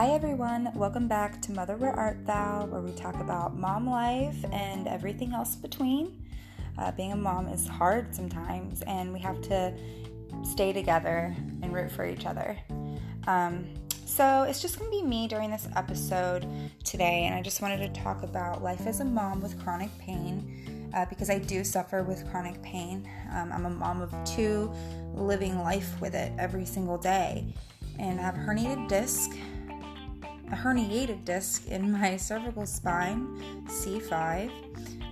Hi, 0.00 0.12
everyone. 0.12 0.70
Welcome 0.74 1.08
back 1.08 1.42
to 1.42 1.52
Mother 1.52 1.76
Where 1.76 1.92
Art 1.92 2.24
Thou, 2.24 2.64
where 2.64 2.80
we 2.80 2.90
talk 2.92 3.16
about 3.16 3.58
mom 3.58 3.86
life 3.86 4.46
and 4.50 4.88
everything 4.88 5.34
else 5.34 5.54
between. 5.54 6.26
Uh, 6.78 6.90
being 6.92 7.12
a 7.12 7.16
mom 7.16 7.48
is 7.48 7.68
hard 7.68 8.14
sometimes, 8.14 8.80
and 8.86 9.12
we 9.12 9.18
have 9.18 9.42
to 9.42 9.74
stay 10.42 10.72
together 10.72 11.36
and 11.60 11.74
root 11.74 11.92
for 11.92 12.06
each 12.06 12.24
other. 12.24 12.56
Um, 13.26 13.66
so, 14.06 14.44
it's 14.44 14.62
just 14.62 14.78
going 14.78 14.90
to 14.90 14.96
be 14.96 15.02
me 15.06 15.28
during 15.28 15.50
this 15.50 15.68
episode 15.76 16.46
today, 16.82 17.24
and 17.26 17.34
I 17.34 17.42
just 17.42 17.60
wanted 17.60 17.80
to 17.80 18.00
talk 18.00 18.22
about 18.22 18.62
life 18.62 18.86
as 18.86 19.00
a 19.00 19.04
mom 19.04 19.42
with 19.42 19.62
chronic 19.62 19.90
pain 19.98 20.90
uh, 20.94 21.04
because 21.10 21.28
I 21.28 21.40
do 21.40 21.62
suffer 21.62 22.02
with 22.04 22.26
chronic 22.30 22.62
pain. 22.62 23.06
Um, 23.34 23.52
I'm 23.52 23.66
a 23.66 23.70
mom 23.70 24.00
of 24.00 24.14
two, 24.24 24.72
living 25.14 25.58
life 25.58 26.00
with 26.00 26.14
it 26.14 26.32
every 26.38 26.64
single 26.64 26.96
day, 26.96 27.54
and 27.98 28.18
I 28.18 28.22
have 28.22 28.36
herniated 28.36 28.88
disc 28.88 29.32
a 30.52 30.56
herniated 30.56 31.24
disc 31.24 31.66
in 31.68 31.92
my 31.92 32.16
cervical 32.28 32.66
spine, 32.66 33.26
C5. 33.66 34.50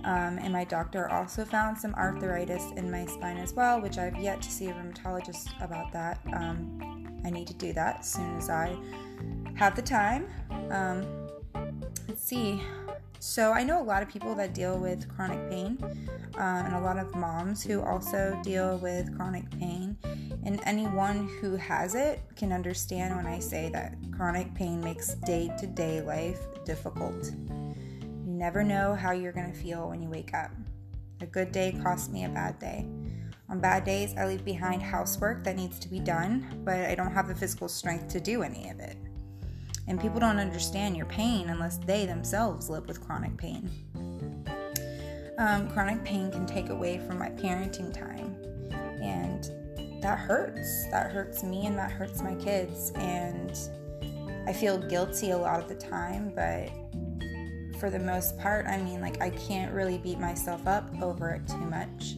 Um, 0.05 0.39
and 0.39 0.53
my 0.53 0.63
doctor 0.63 1.09
also 1.09 1.43
found 1.43 1.77
some 1.77 1.93
arthritis 1.95 2.63
in 2.77 2.89
my 2.89 3.05
spine 3.05 3.37
as 3.37 3.53
well, 3.53 3.81
which 3.81 3.97
I've 3.97 4.17
yet 4.17 4.41
to 4.41 4.49
see 4.49 4.67
a 4.67 4.73
rheumatologist 4.73 5.49
about 5.61 5.91
that. 5.91 6.19
Um, 6.33 7.19
I 7.25 7.29
need 7.29 7.47
to 7.47 7.53
do 7.53 7.73
that 7.73 7.99
as 7.99 8.13
soon 8.13 8.37
as 8.37 8.49
I 8.49 8.77
have 9.55 9.75
the 9.75 9.81
time. 9.81 10.27
Um, 10.71 11.27
let's 12.07 12.23
see. 12.23 12.61
So, 13.21 13.51
I 13.51 13.63
know 13.63 13.81
a 13.81 13.83
lot 13.83 14.01
of 14.01 14.07
people 14.07 14.33
that 14.35 14.53
deal 14.53 14.79
with 14.79 15.09
chronic 15.13 15.49
pain, 15.49 15.77
uh, 16.37 16.63
and 16.65 16.73
a 16.73 16.79
lot 16.79 16.97
of 16.97 17.13
moms 17.15 17.61
who 17.61 17.81
also 17.81 18.39
deal 18.43 18.77
with 18.77 19.13
chronic 19.17 19.49
pain. 19.59 19.97
And 20.45 20.61
anyone 20.63 21.27
who 21.41 21.57
has 21.57 21.95
it 21.95 22.21
can 22.37 22.53
understand 22.53 23.17
when 23.17 23.25
I 23.25 23.39
say 23.39 23.69
that 23.73 23.95
chronic 24.15 24.55
pain 24.55 24.79
makes 24.79 25.15
day 25.15 25.51
to 25.59 25.67
day 25.67 26.01
life 26.01 26.39
difficult. 26.63 27.25
You 27.25 28.31
never 28.31 28.63
know 28.63 28.95
how 28.95 29.11
you're 29.11 29.33
going 29.33 29.51
to 29.51 29.57
feel 29.57 29.89
when 29.89 30.01
you 30.01 30.09
wake 30.09 30.33
up. 30.33 30.51
A 31.19 31.25
good 31.25 31.51
day 31.51 31.77
costs 31.83 32.07
me 32.07 32.23
a 32.23 32.29
bad 32.29 32.57
day. 32.57 32.87
On 33.49 33.59
bad 33.59 33.83
days, 33.83 34.13
I 34.17 34.27
leave 34.27 34.45
behind 34.45 34.81
housework 34.81 35.43
that 35.43 35.57
needs 35.57 35.77
to 35.79 35.89
be 35.89 35.99
done, 35.99 36.61
but 36.63 36.75
I 36.75 36.95
don't 36.95 37.11
have 37.11 37.27
the 37.27 37.35
physical 37.35 37.67
strength 37.67 38.07
to 38.09 38.21
do 38.21 38.43
any 38.43 38.69
of 38.69 38.79
it. 38.79 38.95
And 39.89 39.99
people 39.99 40.19
don't 40.19 40.37
understand 40.37 40.95
your 40.95 41.07
pain 41.07 41.49
unless 41.49 41.77
they 41.77 42.05
themselves 42.05 42.69
live 42.69 42.87
with 42.87 43.01
chronic 43.01 43.35
pain. 43.37 43.69
Um, 45.39 45.69
chronic 45.69 46.03
pain 46.03 46.31
can 46.31 46.45
take 46.45 46.69
away 46.69 46.99
from 46.99 47.17
my 47.17 47.29
parenting 47.29 47.91
time, 47.91 48.35
and 49.01 49.49
that 50.03 50.19
hurts. 50.19 50.85
That 50.91 51.11
hurts 51.11 51.43
me 51.43 51.65
and 51.65 51.77
that 51.77 51.91
hurts 51.91 52.21
my 52.21 52.35
kids. 52.35 52.91
And 52.95 53.57
I 54.47 54.53
feel 54.53 54.77
guilty 54.77 55.31
a 55.31 55.37
lot 55.37 55.59
of 55.59 55.67
the 55.67 55.75
time, 55.75 56.31
but 56.35 56.69
for 57.79 57.89
the 57.89 57.99
most 57.99 58.37
part, 58.37 58.67
I 58.67 58.77
mean, 58.81 59.01
like, 59.01 59.21
I 59.21 59.31
can't 59.31 59.73
really 59.73 59.97
beat 59.97 60.19
myself 60.19 60.67
up 60.67 60.89
over 61.01 61.29
it 61.31 61.47
too 61.47 61.57
much 61.57 62.15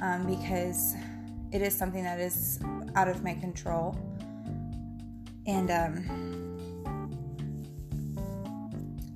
um, 0.00 0.26
because 0.26 0.94
it 1.50 1.62
is 1.62 1.74
something 1.74 2.04
that 2.04 2.20
is 2.20 2.60
out 2.94 3.08
of 3.08 3.24
my 3.24 3.34
control. 3.34 3.96
And 5.46 5.70
um, 5.70 6.47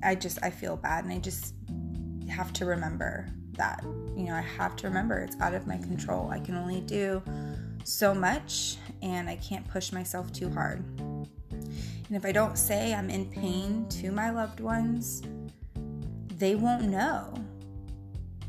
I 0.03 0.15
just, 0.15 0.39
I 0.43 0.49
feel 0.49 0.75
bad 0.75 1.03
and 1.03 1.13
I 1.13 1.19
just 1.19 1.53
have 2.29 2.53
to 2.53 2.65
remember 2.65 3.27
that. 3.57 3.83
You 4.15 4.25
know, 4.25 4.35
I 4.35 4.41
have 4.41 4.75
to 4.77 4.87
remember 4.87 5.19
it's 5.19 5.39
out 5.39 5.53
of 5.53 5.67
my 5.67 5.77
control. 5.77 6.29
I 6.29 6.39
can 6.39 6.55
only 6.55 6.81
do 6.81 7.21
so 7.83 8.13
much 8.13 8.77
and 9.01 9.29
I 9.29 9.35
can't 9.37 9.67
push 9.67 9.91
myself 9.91 10.31
too 10.31 10.49
hard. 10.49 10.83
And 10.99 12.17
if 12.17 12.25
I 12.25 12.31
don't 12.31 12.57
say 12.57 12.93
I'm 12.93 13.09
in 13.09 13.25
pain 13.25 13.87
to 13.89 14.11
my 14.11 14.29
loved 14.29 14.59
ones, 14.59 15.21
they 16.37 16.55
won't 16.55 16.83
know 16.83 17.33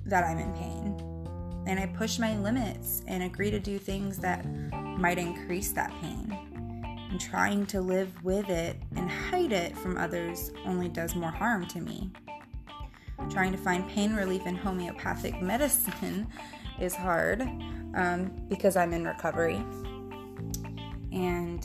that 0.07 0.25
I'm 0.25 0.39
in 0.39 0.53
pain. 0.55 1.01
And 1.67 1.81
I 1.81 1.87
push 1.87 2.19
my 2.19 2.37
limits 2.39 3.03
and 3.07 3.23
agree 3.23 3.51
to 3.51 3.59
do 3.59 3.79
things 3.79 4.19
that 4.19 4.45
might 4.99 5.19
increase 5.19 5.73
that 5.73 5.91
pain. 6.01 6.54
And 7.15 7.21
trying 7.21 7.65
to 7.67 7.81
live 7.81 8.25
with 8.25 8.49
it 8.49 8.77
and 8.97 9.09
hide 9.09 9.53
it 9.53 9.79
from 9.79 9.97
others 9.97 10.51
only 10.67 10.89
does 10.89 11.15
more 11.15 11.31
harm 11.31 11.65
to 11.67 11.81
me. 11.81 12.11
Trying 13.31 13.53
to 13.53 13.59
find 13.59 13.89
pain 13.89 14.17
relief 14.17 14.45
in 14.47 14.57
homeopathic 14.57 15.41
medicine 15.41 16.27
is 16.81 16.93
hard 16.93 17.43
um, 17.95 18.33
because 18.49 18.75
I'm 18.75 18.93
in 18.93 19.05
recovery. 19.05 19.65
And 21.13 21.65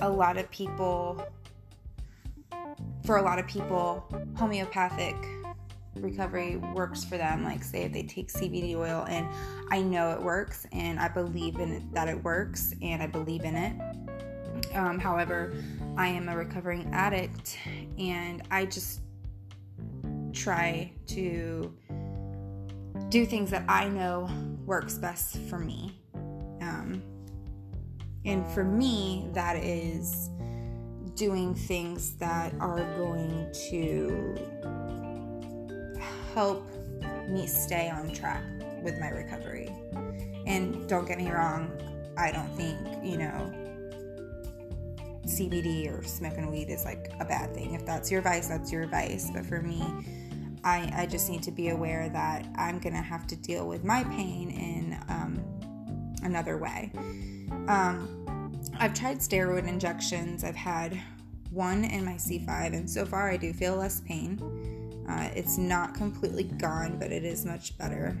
a 0.00 0.10
lot 0.10 0.38
of 0.38 0.50
people, 0.50 1.24
for 3.04 3.18
a 3.18 3.22
lot 3.22 3.38
of 3.38 3.46
people, 3.46 4.12
homeopathic 4.34 5.14
recovery 5.94 6.56
works 6.56 7.04
for 7.04 7.16
them. 7.16 7.44
Like, 7.44 7.62
say, 7.62 7.84
if 7.84 7.92
they 7.92 8.02
take 8.02 8.26
CBD 8.26 8.74
oil, 8.74 9.06
and 9.08 9.28
I 9.70 9.82
know 9.82 10.10
it 10.10 10.20
works, 10.20 10.66
and 10.72 10.98
I 10.98 11.06
believe 11.06 11.60
in 11.60 11.74
it, 11.74 11.94
that 11.94 12.08
it 12.08 12.24
works, 12.24 12.74
and 12.82 13.00
I 13.00 13.06
believe 13.06 13.44
in 13.44 13.54
it. 13.54 14.05
Um, 14.74 14.98
however, 14.98 15.54
I 15.96 16.08
am 16.08 16.28
a 16.28 16.36
recovering 16.36 16.88
addict, 16.92 17.58
and 17.98 18.42
I 18.50 18.66
just 18.66 19.00
try 20.32 20.92
to 21.08 21.72
do 23.08 23.24
things 23.24 23.50
that 23.50 23.64
I 23.68 23.88
know 23.88 24.28
works 24.64 24.94
best 24.94 25.38
for 25.48 25.58
me. 25.58 25.98
Um, 26.60 27.02
and 28.24 28.46
for 28.48 28.64
me, 28.64 29.28
that 29.32 29.56
is 29.56 30.30
doing 31.14 31.54
things 31.54 32.14
that 32.16 32.52
are 32.60 32.84
going 32.96 33.50
to 33.70 34.36
help 36.34 36.68
me 37.28 37.46
stay 37.46 37.88
on 37.88 38.12
track 38.12 38.42
with 38.82 38.98
my 39.00 39.08
recovery. 39.08 39.70
And 40.46 40.86
don't 40.88 41.08
get 41.08 41.18
me 41.18 41.30
wrong, 41.30 41.70
I 42.18 42.30
don't 42.32 42.54
think, 42.56 42.78
you 43.02 43.16
know, 43.16 43.65
CBD 45.26 45.92
or 45.92 46.02
smoking 46.04 46.50
weed 46.50 46.68
is 46.70 46.84
like 46.84 47.12
a 47.20 47.24
bad 47.24 47.54
thing. 47.54 47.74
If 47.74 47.84
that's 47.84 48.10
your 48.10 48.22
vice, 48.22 48.48
that's 48.48 48.72
your 48.72 48.86
vice. 48.86 49.30
But 49.30 49.44
for 49.44 49.60
me, 49.60 49.82
I, 50.64 50.90
I 50.96 51.06
just 51.06 51.28
need 51.28 51.42
to 51.44 51.50
be 51.50 51.68
aware 51.68 52.08
that 52.08 52.46
I'm 52.56 52.78
going 52.78 52.94
to 52.94 53.02
have 53.02 53.26
to 53.28 53.36
deal 53.36 53.66
with 53.66 53.84
my 53.84 54.04
pain 54.04 54.50
in 54.50 54.98
um, 55.08 55.44
another 56.22 56.58
way. 56.58 56.90
Um, 57.68 58.56
I've 58.78 58.94
tried 58.94 59.18
steroid 59.18 59.68
injections. 59.68 60.44
I've 60.44 60.56
had 60.56 61.00
one 61.50 61.84
in 61.84 62.04
my 62.04 62.14
C5, 62.14 62.74
and 62.74 62.88
so 62.88 63.06
far 63.06 63.30
I 63.30 63.36
do 63.36 63.52
feel 63.52 63.76
less 63.76 64.00
pain. 64.00 65.04
Uh, 65.08 65.30
it's 65.34 65.56
not 65.56 65.94
completely 65.94 66.44
gone, 66.44 66.98
but 66.98 67.12
it 67.12 67.24
is 67.24 67.44
much 67.44 67.78
better. 67.78 68.18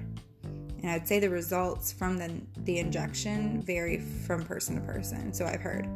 And 0.82 0.90
I'd 0.90 1.08
say 1.08 1.18
the 1.18 1.30
results 1.30 1.92
from 1.92 2.16
the, 2.16 2.40
the 2.58 2.78
injection 2.78 3.60
vary 3.62 3.98
from 3.98 4.44
person 4.44 4.76
to 4.76 4.80
person, 4.82 5.32
so 5.32 5.44
I've 5.46 5.60
heard. 5.60 5.88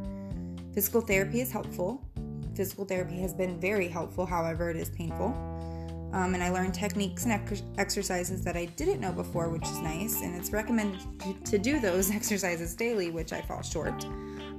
Physical 0.73 1.01
therapy 1.01 1.41
is 1.41 1.51
helpful. 1.51 2.05
Physical 2.55 2.85
therapy 2.85 3.21
has 3.21 3.33
been 3.33 3.61
very 3.61 3.89
helpful, 3.89 4.27
however, 4.27 4.71
it 4.71 4.77
is 4.77 4.91
painful. 4.91 5.35
Um, 6.13 6.35
and 6.35 6.43
I 6.43 6.51
learned 6.51 6.75
techniques 6.75 7.25
and 7.25 7.33
ec- 7.33 7.63
exercises 7.79 8.43
that 8.43 8.57
I 8.57 8.65
didn't 8.65 9.01
know 9.01 9.13
before, 9.13 9.49
which 9.49 9.63
is 9.63 9.79
nice. 9.79 10.23
And 10.23 10.35
it's 10.35 10.51
recommended 10.51 11.01
to 11.45 11.59
do 11.59 11.81
those 11.81 12.11
exercises 12.21 12.75
daily, 12.75 13.11
which 13.11 13.33
I 13.33 13.41
fall 13.43 13.63
short 13.63 14.05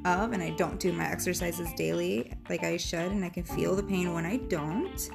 of. 0.05 0.31
And 0.31 0.41
I 0.41 0.51
don't 0.51 0.79
do 0.79 0.93
my 0.93 1.05
exercises 1.05 1.67
daily 1.75 2.33
like 2.49 2.63
I 2.63 2.77
should, 2.77 3.11
and 3.11 3.23
I 3.25 3.29
can 3.29 3.43
feel 3.43 3.75
the 3.75 3.83
pain 3.83 4.13
when 4.13 4.25
I 4.25 4.37
don't. 4.37 5.09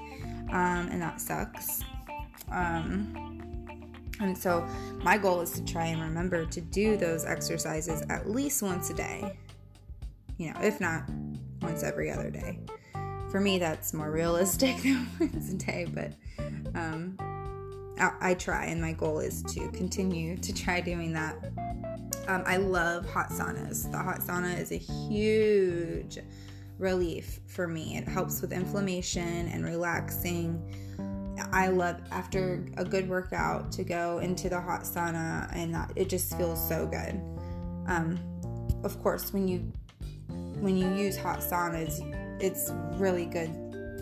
Um, 0.51 0.89
and 0.91 1.01
that 1.01 1.21
sucks. 1.21 1.83
Um, 2.53 3.27
and 4.21 4.37
so 4.37 4.67
my 5.03 5.19
goal 5.19 5.41
is 5.41 5.53
to 5.53 5.65
try 5.65 5.87
and 5.87 6.01
remember 6.01 6.47
to 6.47 6.61
do 6.61 6.97
those 6.97 7.25
exercises 7.25 8.03
at 8.09 8.31
least 8.31 8.63
once 8.63 8.91
a 8.91 8.95
day. 8.95 9.37
You 10.39 10.53
know, 10.53 10.61
if 10.61 10.81
not 10.81 11.05
once 11.63 11.83
every 11.83 12.11
other 12.11 12.31
day 12.31 12.61
for 13.31 13.41
me, 13.41 13.59
that's 13.59 13.93
more 13.93 14.11
realistic 14.11 14.77
than 14.83 15.09
once 15.19 15.51
a 15.51 15.57
day, 15.57 15.87
but 15.93 16.13
um, 16.75 17.17
I, 17.99 18.31
I, 18.31 18.35
try, 18.35 18.67
and 18.67 18.81
my 18.81 18.93
goal 18.93 19.21
is 19.21 19.43
to 19.45 19.69
continue 19.71 20.37
to 20.39 20.55
try 20.55 20.81
doing 20.81 21.13
that. 21.15 21.37
Um, 22.29 22.43
I 22.47 22.57
love 22.57 23.09
hot 23.09 23.31
saunas. 23.31 23.91
The 23.91 23.99
hot 23.99 24.21
sauna 24.21 24.59
is 24.59 24.73
a 24.73 24.77
huge 24.77 26.19
relief 26.79 27.41
for 27.47 27.67
me. 27.67 27.97
It 27.97 28.07
helps 28.07 28.41
with 28.43 28.53
inflammation 28.53 29.49
and 29.49 29.65
relaxing. 29.65 30.75
I 31.53 31.69
love 31.69 32.01
after 32.11 32.67
a 32.77 32.85
good 32.85 33.09
workout 33.09 33.71
to 33.73 33.85
go 33.85 34.19
into 34.19 34.49
the 34.49 34.61
hot 34.61 34.83
sauna, 34.83 35.51
and 35.55 35.75
that, 35.75 35.93
it 35.97 36.09
just 36.09 36.37
feels 36.37 36.67
so 36.69 36.87
good. 36.87 37.21
Um, 37.87 38.19
of 38.83 39.01
course, 39.03 39.33
when 39.33 39.49
you 39.49 39.73
when 40.61 40.77
you 40.77 40.93
use 40.95 41.17
hot 41.17 41.41
saunas, 41.41 42.01
it's 42.41 42.71
really 42.99 43.27
good 43.27 43.51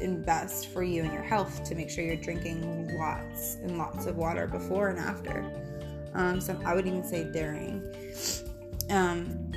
and 0.00 0.24
best 0.24 0.68
for 0.68 0.82
you 0.82 1.02
and 1.02 1.12
your 1.12 1.22
health 1.22 1.64
to 1.64 1.74
make 1.74 1.88
sure 1.88 2.04
you're 2.04 2.16
drinking 2.16 2.96
lots 2.98 3.56
and 3.56 3.78
lots 3.78 4.06
of 4.06 4.16
water 4.16 4.46
before 4.46 4.88
and 4.88 4.98
after. 4.98 5.44
Um, 6.14 6.40
so 6.40 6.60
I 6.64 6.74
would 6.74 6.86
even 6.86 7.04
say 7.04 7.24
during. 7.32 7.82
Um, 8.90 9.52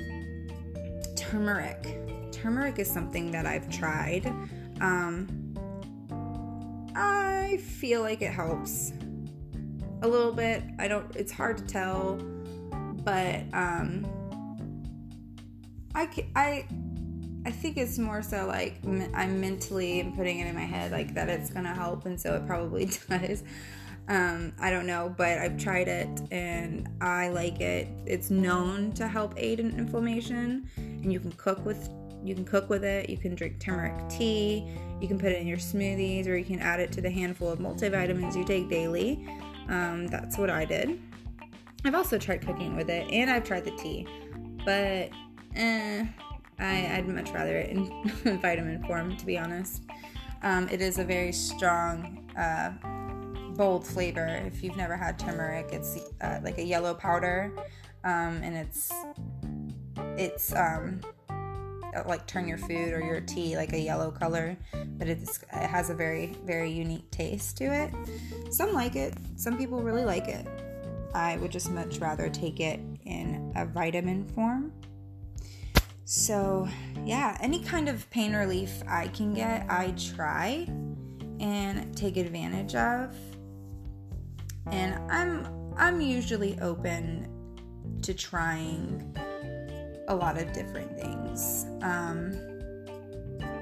turmeric. 1.16 1.98
turmeric 2.32 2.80
is 2.80 2.90
something 2.90 3.32
that 3.32 3.46
I've 3.46 3.70
tried. 3.70 4.28
Um, 4.80 5.28
I 6.96 7.58
feel 7.58 8.02
like 8.02 8.22
it 8.22 8.32
helps 8.32 8.94
a 10.02 10.08
little 10.08 10.32
bit. 10.32 10.64
I 10.80 10.88
don't, 10.88 11.14
it's 11.16 11.32
hard 11.32 11.58
to 11.58 11.66
tell, 11.66 12.16
but 13.04 13.42
um, 13.54 14.06
I, 15.94 16.08
I, 16.36 16.66
I 17.48 17.52
think 17.52 17.78
it's 17.78 17.98
more 17.98 18.22
so 18.22 18.46
like 18.46 18.76
I'm 19.14 19.40
mentally 19.40 20.12
putting 20.18 20.40
it 20.40 20.48
in 20.48 20.56
my 20.56 20.66
head 20.66 20.92
like 20.92 21.14
that 21.14 21.30
it's 21.30 21.50
gonna 21.50 21.74
help, 21.74 22.06
and 22.06 22.20
so 22.20 22.36
it 22.36 22.46
probably 22.46 22.86
does. 23.10 23.42
Um, 24.10 24.52
I 24.60 24.70
don't 24.70 24.86
know, 24.86 25.16
but 25.18 25.38
I've 25.38 25.58
tried 25.58 25.88
it 25.88 26.10
and 26.30 26.90
I 27.00 27.30
like 27.30 27.62
it. 27.62 27.88
It's 28.06 28.30
known 28.30 28.92
to 28.94 29.08
help 29.08 29.34
aid 29.38 29.62
in 29.62 29.72
inflammation, 29.78 30.70
and 30.76 31.12
you 31.12 31.22
can 31.22 31.32
cook 31.34 31.66
with 31.66 31.90
you 32.22 32.36
can 32.36 32.44
cook 32.44 32.70
with 32.70 32.84
it. 32.84 33.10
You 33.10 33.16
can 33.16 33.34
drink 33.34 33.62
turmeric 33.62 34.10
tea. 34.10 34.68
You 35.00 35.08
can 35.08 35.18
put 35.18 35.32
it 35.32 35.40
in 35.40 35.48
your 35.48 35.58
smoothies, 35.58 36.28
or 36.28 36.36
you 36.36 36.44
can 36.44 36.60
add 36.60 36.82
it 36.82 36.92
to 36.94 37.02
the 37.02 37.10
handful 37.10 37.48
of 37.48 37.60
multivitamins 37.60 38.36
you 38.36 38.44
take 38.44 38.70
daily. 38.70 39.26
Um, 39.70 40.08
that's 40.08 40.38
what 40.38 40.50
I 40.50 40.66
did. 40.66 41.00
I've 41.86 41.96
also 41.96 42.18
tried 42.18 42.46
cooking 42.46 42.76
with 42.76 42.90
it, 42.90 43.10
and 43.10 43.32
I've 43.32 43.46
tried 43.46 43.64
the 43.64 43.72
tea, 43.72 44.06
but 44.66 45.12
eh, 45.56 46.06
I, 46.60 47.04
would 47.06 47.16
much 47.16 47.32
rather 47.32 47.58
it 47.58 47.70
in 47.70 48.40
vitamin 48.42 48.84
form, 48.84 49.16
to 49.18 49.26
be 49.26 49.38
honest. 49.38 49.84
Um, 50.44 50.68
it 50.70 50.82
is 50.82 51.00
a 51.00 51.04
very 51.04 51.32
strong, 51.32 52.30
uh, 52.38 52.72
bold 53.56 53.86
flavor. 53.86 54.26
If 54.26 54.64
you've 54.64 54.78
never 54.78 54.96
had 54.96 55.18
turmeric, 55.20 55.70
it's 55.72 55.98
uh, 56.22 56.40
like 56.44 56.60
a 56.60 56.64
yellow 56.64 56.94
powder, 56.94 57.52
um, 58.04 58.42
and 58.44 58.56
it's 58.56 58.92
it's 60.16 60.54
um, 60.56 61.02
like 62.06 62.26
turn 62.28 62.48
your 62.48 62.58
food 62.58 62.94
or 62.94 63.02
your 63.02 63.22
tea 63.22 63.56
like 63.56 63.74
a 63.74 63.80
yellow 63.80 64.12
color, 64.12 64.56
but 64.98 65.08
it's 65.08 65.40
it 65.40 65.68
has 65.68 65.90
a 65.90 65.96
very 65.96 66.38
very 66.46 66.72
unique 66.72 67.10
taste 67.12 67.58
to 67.58 67.66
it. 67.66 67.92
Some 68.54 68.74
like 68.74 68.96
it. 68.96 69.16
Some 69.36 69.58
people 69.58 69.82
really 69.82 70.06
like 70.06 70.28
it. 70.28 70.48
I 71.14 71.38
would 71.38 71.52
just 71.52 71.72
much 71.72 71.98
rather 71.98 72.30
take 72.30 72.60
it 72.60 72.80
in 73.06 73.52
a 73.56 73.66
vitamin 73.66 74.28
form. 74.30 74.72
So, 76.10 76.70
yeah, 77.04 77.38
any 77.42 77.62
kind 77.62 77.90
of 77.90 78.10
pain 78.12 78.34
relief 78.34 78.82
I 78.88 79.10
can 79.10 79.34
get, 79.34 79.66
I 79.70 79.94
try 80.16 80.66
and 81.42 81.98
take 81.98 82.16
advantage 82.16 82.76
of. 82.76 83.14
And 84.72 84.96
I'm 85.12 85.74
I'm 85.76 86.00
usually 86.00 86.58
open 86.62 87.28
to 88.04 88.14
trying 88.14 89.18
a 90.08 90.16
lot 90.16 90.38
of 90.38 90.54
different 90.54 90.98
things. 90.98 91.66
Um, 91.82 92.32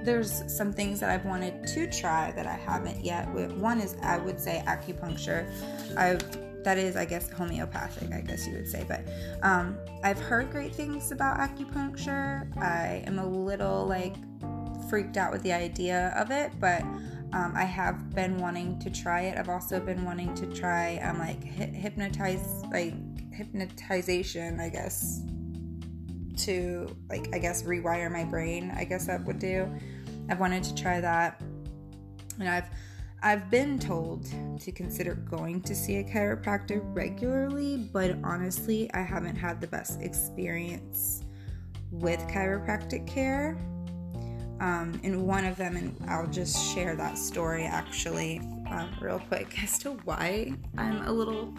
there's 0.03 0.43
some 0.45 0.71
things 0.71 0.99
that 0.99 1.09
I've 1.09 1.25
wanted 1.25 1.65
to 1.69 1.89
try 1.89 2.31
that 2.33 2.45
I 2.45 2.53
haven't 2.53 3.03
yet. 3.03 3.27
One 3.55 3.81
is 3.81 3.97
I 4.03 4.19
would 4.19 4.39
say 4.39 4.61
acupuncture. 4.67 5.49
I've 5.97 6.21
that 6.65 6.77
is, 6.77 6.95
I 6.95 7.05
guess, 7.05 7.29
homeopathic, 7.31 8.11
I 8.11 8.21
guess 8.21 8.45
you 8.45 8.53
would 8.53 8.67
say. 8.67 8.83
But 8.87 9.07
um, 9.43 9.77
I've 10.03 10.19
heard 10.19 10.51
great 10.51 10.75
things 10.75 11.11
about 11.11 11.37
acupuncture. 11.37 12.55
I 12.57 13.03
am 13.07 13.19
a 13.19 13.25
little 13.25 13.85
like 13.85 14.15
freaked 14.89 15.15
out 15.15 15.31
with 15.31 15.43
the 15.43 15.53
idea 15.53 16.13
of 16.17 16.31
it, 16.31 16.51
but 16.59 16.81
um, 16.81 17.53
I 17.55 17.63
have 17.63 18.13
been 18.13 18.37
wanting 18.37 18.79
to 18.79 18.89
try 18.89 19.21
it. 19.21 19.37
I've 19.37 19.49
also 19.49 19.79
been 19.79 20.03
wanting 20.03 20.33
to 20.35 20.47
try 20.47 20.97
um, 20.97 21.19
like 21.19 21.43
hypnotize, 21.43 22.63
like 22.71 22.93
hypnotization, 23.31 24.59
I 24.59 24.69
guess, 24.69 25.21
to 26.45 26.95
like 27.09 27.29
I 27.33 27.39
guess 27.39 27.63
rewire 27.63 28.11
my 28.11 28.23
brain. 28.23 28.73
I 28.75 28.85
guess 28.85 29.05
that 29.07 29.23
would 29.25 29.39
do. 29.39 29.69
I've 30.29 30.39
wanted 30.39 30.63
to 30.63 30.75
try 30.75 30.99
that, 30.99 31.41
and 32.39 32.49
I've 32.49 32.69
I've 33.23 33.49
been 33.49 33.79
told 33.79 34.25
to 34.59 34.71
consider 34.71 35.15
going 35.15 35.61
to 35.61 35.73
see 35.75 35.97
a 35.97 36.03
chiropractor 36.03 36.81
regularly, 36.95 37.89
but 37.91 38.17
honestly, 38.23 38.91
I 38.93 39.01
haven't 39.01 39.35
had 39.35 39.59
the 39.59 39.67
best 39.67 40.01
experience 40.01 41.23
with 41.91 42.19
chiropractic 42.27 43.07
care. 43.07 43.57
Um, 44.59 44.99
and 45.03 45.25
one 45.25 45.43
of 45.43 45.57
them, 45.57 45.75
and 45.75 45.97
I'll 46.07 46.27
just 46.27 46.73
share 46.73 46.95
that 46.95 47.17
story 47.17 47.63
actually 47.63 48.39
um, 48.69 48.89
real 49.01 49.19
quick 49.19 49.57
as 49.63 49.79
to 49.79 49.91
why 50.03 50.53
I'm 50.77 51.01
a 51.01 51.11
little 51.11 51.53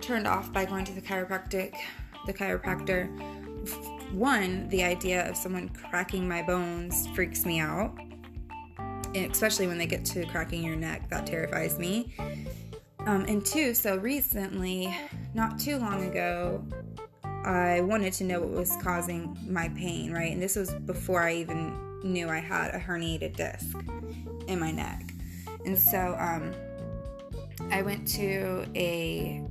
turned 0.00 0.26
off 0.26 0.52
by 0.52 0.64
going 0.64 0.84
to 0.86 0.92
the 0.92 1.02
chiropractic, 1.02 1.74
the 2.26 2.32
chiropractor. 2.32 3.08
One, 4.12 4.68
the 4.68 4.82
idea 4.82 5.28
of 5.28 5.36
someone 5.36 5.68
cracking 5.68 6.26
my 6.26 6.42
bones 6.42 7.06
freaks 7.14 7.44
me 7.44 7.60
out 7.60 7.96
especially 9.14 9.66
when 9.66 9.78
they 9.78 9.86
get 9.86 10.04
to 10.06 10.24
cracking 10.26 10.62
your 10.64 10.76
neck. 10.76 11.08
That 11.10 11.26
terrifies 11.26 11.78
me. 11.78 12.14
Um, 13.06 13.24
and 13.26 13.44
two, 13.44 13.74
so 13.74 13.96
recently, 13.96 14.94
not 15.34 15.58
too 15.58 15.78
long 15.78 16.04
ago, 16.04 16.64
I 17.44 17.80
wanted 17.82 18.12
to 18.14 18.24
know 18.24 18.40
what 18.40 18.50
was 18.50 18.76
causing 18.82 19.36
my 19.48 19.68
pain, 19.70 20.12
right? 20.12 20.32
And 20.32 20.42
this 20.42 20.56
was 20.56 20.74
before 20.74 21.22
I 21.22 21.34
even 21.36 22.02
knew 22.02 22.28
I 22.28 22.38
had 22.38 22.74
a 22.74 22.78
herniated 22.78 23.36
disc 23.36 23.76
in 24.46 24.60
my 24.60 24.70
neck. 24.70 25.12
And 25.64 25.78
so 25.78 26.16
um, 26.18 26.52
I 27.70 27.82
went 27.82 28.06
to 28.08 28.66
a 28.74 29.42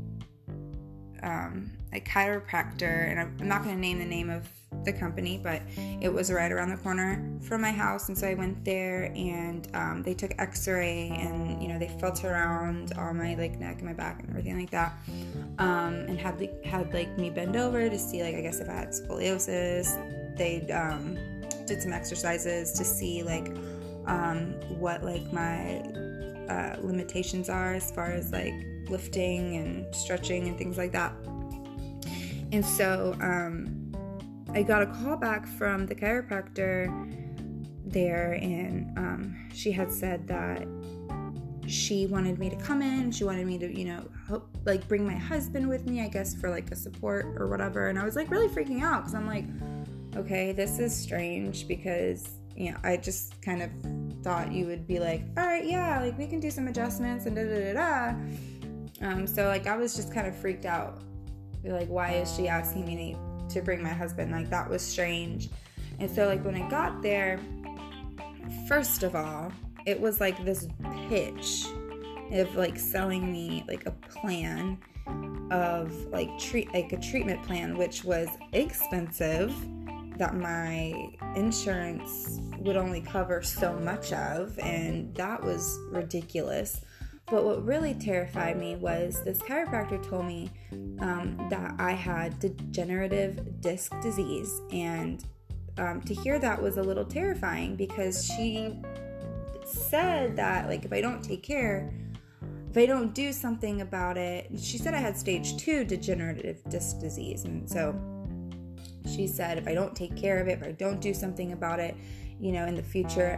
um, 1.24 1.71
a 1.94 2.00
chiropractor, 2.00 3.10
and 3.10 3.19
I'm 3.19 3.48
not 3.48 3.63
going 3.63 3.75
to 3.75 3.81
name 3.81 4.00
the 4.00 4.06
name 4.06 4.30
of 4.30 4.48
the 4.84 4.92
company, 4.92 5.39
but 5.42 5.62
it 6.01 6.12
was 6.12 6.31
right 6.31 6.51
around 6.51 6.69
the 6.69 6.78
corner 6.78 7.24
from 7.42 7.62
my 7.62 7.72
house, 7.72 8.10
and 8.10 8.18
so 8.18 8.28
I 8.28 8.34
went 8.34 8.63
there, 8.66 9.12
and 9.16 9.68
um, 9.74 10.04
they 10.04 10.13
took 10.13 10.31
X-ray, 10.38 11.10
and 11.10 11.62
you 11.62 11.69
know 11.69 11.80
they 11.80 11.88
felt 12.00 12.24
around 12.24 12.94
all 12.98 13.13
my 13.13 13.36
like 13.36 13.57
neck 13.60 13.78
and 13.78 13.86
my 13.86 13.94
back 13.94 14.19
and 14.19 14.30
everything 14.30 14.60
like 14.60 14.72
that, 14.72 14.94
um, 15.60 15.94
and 16.07 16.19
had 16.19 16.39
like 16.39 16.63
had 16.63 16.94
like 16.94 17.18
me 17.18 17.30
bend 17.30 17.56
over 17.56 17.89
to 17.89 17.98
see 17.98 18.24
like 18.24 18.36
I 18.36 18.42
guess 18.42 18.60
if 18.60 18.69
I 18.69 18.74
had 18.74 18.89
scoliosis. 18.89 20.16
They 20.38 20.69
um, 20.72 21.18
did 21.66 21.81
some 21.81 21.94
exercises 21.94 22.72
to 22.74 22.84
see 22.84 23.24
like 23.24 23.48
um, 24.06 24.54
what 24.80 25.04
like 25.04 25.31
my 25.34 25.80
uh, 26.50 26.78
limitations 26.81 27.50
are 27.50 27.74
as 27.74 27.92
far 27.92 28.12
as 28.12 28.31
like 28.31 28.54
lifting 28.89 29.57
and 29.57 29.95
stretching 29.95 30.48
and 30.48 30.57
things 30.57 30.78
like 30.78 30.92
that. 30.94 31.13
And 32.52 32.66
so 32.66 33.16
um, 33.22 33.92
I 34.54 34.64
got 34.64 34.82
a 34.82 34.88
call 34.88 35.18
back 35.18 35.46
from 35.48 35.86
the 35.86 35.96
chiropractor 35.96 36.88
there, 37.86 38.34
and 38.34 38.98
um, 38.98 39.50
she 39.54 39.72
had 39.72 39.92
said 39.92 40.27
that 40.27 40.66
she 41.68 42.06
wanted 42.08 42.39
me 42.39 42.50
to 42.50 42.56
come 42.56 42.82
in. 42.82 43.12
She 43.12 43.24
wanted 43.24 43.46
me 43.46 43.58
to, 43.60 43.77
you 43.77 43.86
know, 43.86 44.42
like 44.66 44.88
bring 44.88 45.06
my 45.06 45.16
husband 45.16 45.68
with 45.68 45.86
me, 45.86 46.01
I 46.01 46.08
guess, 46.08 46.34
for 46.34 46.50
like 46.50 46.72
a 46.72 46.75
support 46.75 47.25
or 47.38 47.48
whatever. 47.48 47.89
And 47.89 48.00
I 48.00 48.06
was 48.06 48.16
like 48.16 48.32
really 48.32 48.48
freaking 48.48 48.82
out 48.82 49.01
because 49.01 49.16
I'm 49.16 49.27
like, 49.27 49.46
okay, 50.16 50.54
this 50.54 50.80
is 50.80 50.96
strange 50.96 51.68
because, 51.68 52.30
you 52.56 52.72
know, 52.72 52.77
I 52.84 52.98
just 52.98 53.42
kind 53.42 53.62
of 53.62 53.70
thought 54.24 54.51
you 54.51 54.66
would 54.66 54.88
be 54.88 55.00
like, 55.00 55.24
all 55.38 55.46
right, 55.46 55.66
yeah, 55.66 56.00
like 56.01 56.18
we 56.18 56.27
can 56.27 56.39
do 56.39 56.50
some 56.50 56.68
adjustments 56.68 57.25
and 57.25 57.36
da 57.36 57.44
da 57.44 57.74
da 57.74 58.13
da. 59.01 59.08
Um, 59.08 59.27
so 59.27 59.48
like 59.48 59.68
I 59.68 59.75
was 59.75 59.96
just 59.96 60.13
kind 60.13 60.25
of 60.25 60.36
freaked 60.36 60.66
out 60.66 61.01
like 61.69 61.88
why 61.88 62.13
is 62.13 62.36
she 62.36 62.47
asking 62.47 62.86
me 62.86 63.17
to 63.50 63.62
bring 63.62 63.81
my 63.81 63.89
husband? 63.89 64.31
Like 64.31 64.50
that 64.50 64.69
was 64.69 64.81
strange. 64.81 65.50
And 66.00 66.09
so 66.09 66.27
like 66.27 66.43
when 66.45 66.55
i 66.55 66.69
got 66.69 67.01
there 67.01 67.39
first 68.67 69.03
of 69.03 69.15
all 69.15 69.51
it 69.86 70.00
was 70.00 70.19
like 70.19 70.43
this 70.45 70.67
pitch 71.07 71.65
of 72.31 72.55
like 72.55 72.77
selling 72.77 73.31
me 73.31 73.63
like 73.67 73.86
a 73.86 73.91
plan 73.91 74.77
of 75.50 75.93
like 76.07 76.29
treat 76.38 76.71
like 76.74 76.91
a 76.91 76.97
treatment 77.00 77.41
plan 77.43 77.77
which 77.77 78.03
was 78.03 78.27
expensive 78.53 79.53
that 80.17 80.36
my 80.36 81.09
insurance 81.36 82.39
would 82.59 82.75
only 82.75 83.01
cover 83.01 83.41
so 83.41 83.74
much 83.79 84.12
of 84.12 84.57
and 84.59 85.13
that 85.15 85.41
was 85.41 85.77
ridiculous 85.89 86.81
but 87.29 87.43
what 87.43 87.65
really 87.65 87.93
terrified 87.93 88.57
me 88.57 88.77
was 88.77 89.22
this 89.24 89.39
chiropractor 89.39 90.01
told 90.01 90.25
me 90.25 90.50
um, 91.00 91.38
that 91.50 91.75
I 91.77 91.91
had 91.91 92.39
degenerative 92.39 93.60
disc 93.60 93.93
disease. 94.01 94.62
And 94.72 95.25
um, 95.77 96.01
to 96.01 96.13
hear 96.13 96.39
that 96.39 96.62
was 96.62 96.77
a 96.77 96.81
little 96.81 97.03
terrifying 97.03 97.75
because 97.75 98.25
she 98.25 98.79
said 99.65 100.38
that, 100.38 100.69
like, 100.69 100.86
if 100.86 100.93
I 100.93 101.01
don't 101.01 101.22
take 101.22 101.43
care, 101.43 101.93
if 102.72 102.77
I 102.77 102.86
don't 102.86 103.13
do 103.13 103.34
something 103.34 103.81
about 103.81 104.17
it, 104.17 104.50
she 104.57 104.77
said 104.77 104.93
I 104.93 105.00
had 105.00 105.17
stage 105.17 105.57
two 105.57 105.84
degenerative 105.84 106.63
disc 106.69 107.00
disease. 107.00 107.43
And 107.43 107.69
so 107.69 107.93
she 109.13 109.27
said, 109.27 109.57
if 109.57 109.67
I 109.67 109.74
don't 109.74 109.96
take 109.96 110.15
care 110.15 110.39
of 110.39 110.48
it, 110.48 110.60
if 110.62 110.63
I 110.63 110.72
don't 110.72 111.01
do 111.01 111.13
something 111.13 111.51
about 111.51 111.79
it, 111.79 111.96
you 112.39 112.53
know, 112.53 112.65
in 112.65 112.75
the 112.75 112.84
future, 112.84 113.38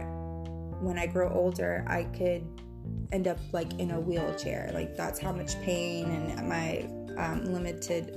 when 0.80 0.96
I 0.96 1.06
grow 1.06 1.28
older, 1.32 1.84
I 1.88 2.04
could 2.04 2.44
end 3.12 3.26
up 3.26 3.38
like 3.52 3.78
in 3.78 3.90
a 3.90 4.00
wheelchair. 4.00 4.70
Like 4.72 4.96
that's 4.96 5.18
how 5.18 5.32
much 5.32 5.60
pain 5.62 6.06
and 6.10 6.48
my 6.48 6.88
um, 7.18 7.44
limited, 7.52 8.16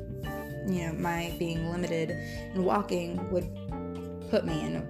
you 0.67 0.87
know, 0.87 0.93
my 0.93 1.33
being 1.39 1.69
limited 1.69 2.11
in 2.53 2.63
walking 2.63 3.29
would 3.31 3.49
put 4.29 4.45
me 4.45 4.61
in 4.61 4.75
a 4.77 4.81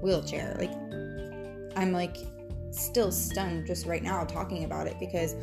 wheelchair. 0.00 0.56
Like, 0.58 0.72
I'm 1.76 1.92
like 1.92 2.16
still 2.70 3.10
stunned 3.10 3.66
just 3.66 3.86
right 3.86 4.02
now 4.02 4.24
talking 4.24 4.64
about 4.64 4.86
it 4.86 4.98
because 5.00 5.34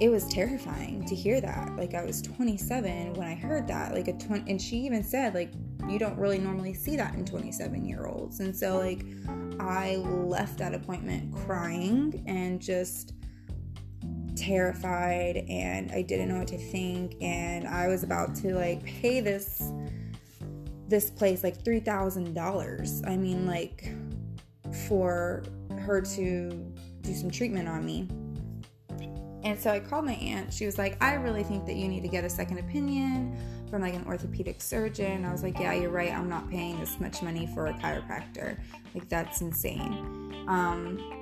it 0.00 0.08
was 0.10 0.28
terrifying 0.28 1.04
to 1.06 1.14
hear 1.14 1.40
that. 1.40 1.74
Like 1.76 1.94
I 1.94 2.04
was 2.04 2.22
27 2.22 3.14
when 3.14 3.26
I 3.26 3.34
heard 3.34 3.66
that. 3.68 3.94
Like 3.94 4.08
a 4.08 4.12
20 4.12 4.50
and 4.50 4.60
she 4.60 4.76
even 4.78 5.02
said 5.02 5.34
like 5.34 5.50
you 5.88 5.98
don't 5.98 6.16
really 6.18 6.38
normally 6.38 6.74
see 6.74 6.96
that 6.96 7.14
in 7.14 7.24
27 7.24 7.84
year 7.84 8.06
olds. 8.06 8.40
And 8.40 8.56
so 8.56 8.78
like 8.78 9.04
I 9.58 9.96
left 9.96 10.58
that 10.58 10.74
appointment 10.74 11.34
crying 11.34 12.22
and 12.26 12.60
just 12.60 13.14
terrified 14.48 15.44
and 15.48 15.92
I 15.92 16.00
didn't 16.02 16.28
know 16.28 16.38
what 16.38 16.48
to 16.48 16.58
think 16.58 17.16
and 17.20 17.68
I 17.68 17.86
was 17.88 18.02
about 18.02 18.34
to 18.36 18.54
like 18.54 18.82
pay 18.84 19.20
this 19.20 19.70
this 20.88 21.10
place 21.10 21.44
like 21.44 21.62
$3,000. 21.62 23.06
I 23.08 23.16
mean 23.16 23.46
like 23.46 23.92
for 24.88 25.42
her 25.80 26.00
to 26.00 26.72
do 27.02 27.14
some 27.14 27.30
treatment 27.30 27.68
on 27.68 27.84
me. 27.84 28.08
And 29.44 29.58
so 29.58 29.70
I 29.70 29.80
called 29.80 30.06
my 30.06 30.14
aunt. 30.14 30.52
She 30.52 30.64
was 30.64 30.78
like, 30.78 31.02
I 31.02 31.14
really 31.14 31.44
think 31.44 31.66
that 31.66 31.76
you 31.76 31.86
need 31.86 32.02
to 32.02 32.08
get 32.08 32.24
a 32.24 32.30
second 32.30 32.58
opinion 32.58 33.36
from 33.70 33.82
like 33.82 33.94
an 33.94 34.04
orthopedic 34.06 34.62
surgeon. 34.62 35.26
I 35.26 35.32
was 35.32 35.42
like, 35.42 35.58
Yeah, 35.58 35.74
you're 35.74 35.90
right. 35.90 36.12
I'm 36.12 36.28
not 36.28 36.48
paying 36.50 36.80
this 36.80 36.98
much 37.00 37.22
money 37.22 37.46
for 37.54 37.66
a 37.66 37.74
chiropractor. 37.74 38.58
Like, 38.94 39.08
that's 39.10 39.42
insane. 39.42 40.44
Um, 40.48 41.17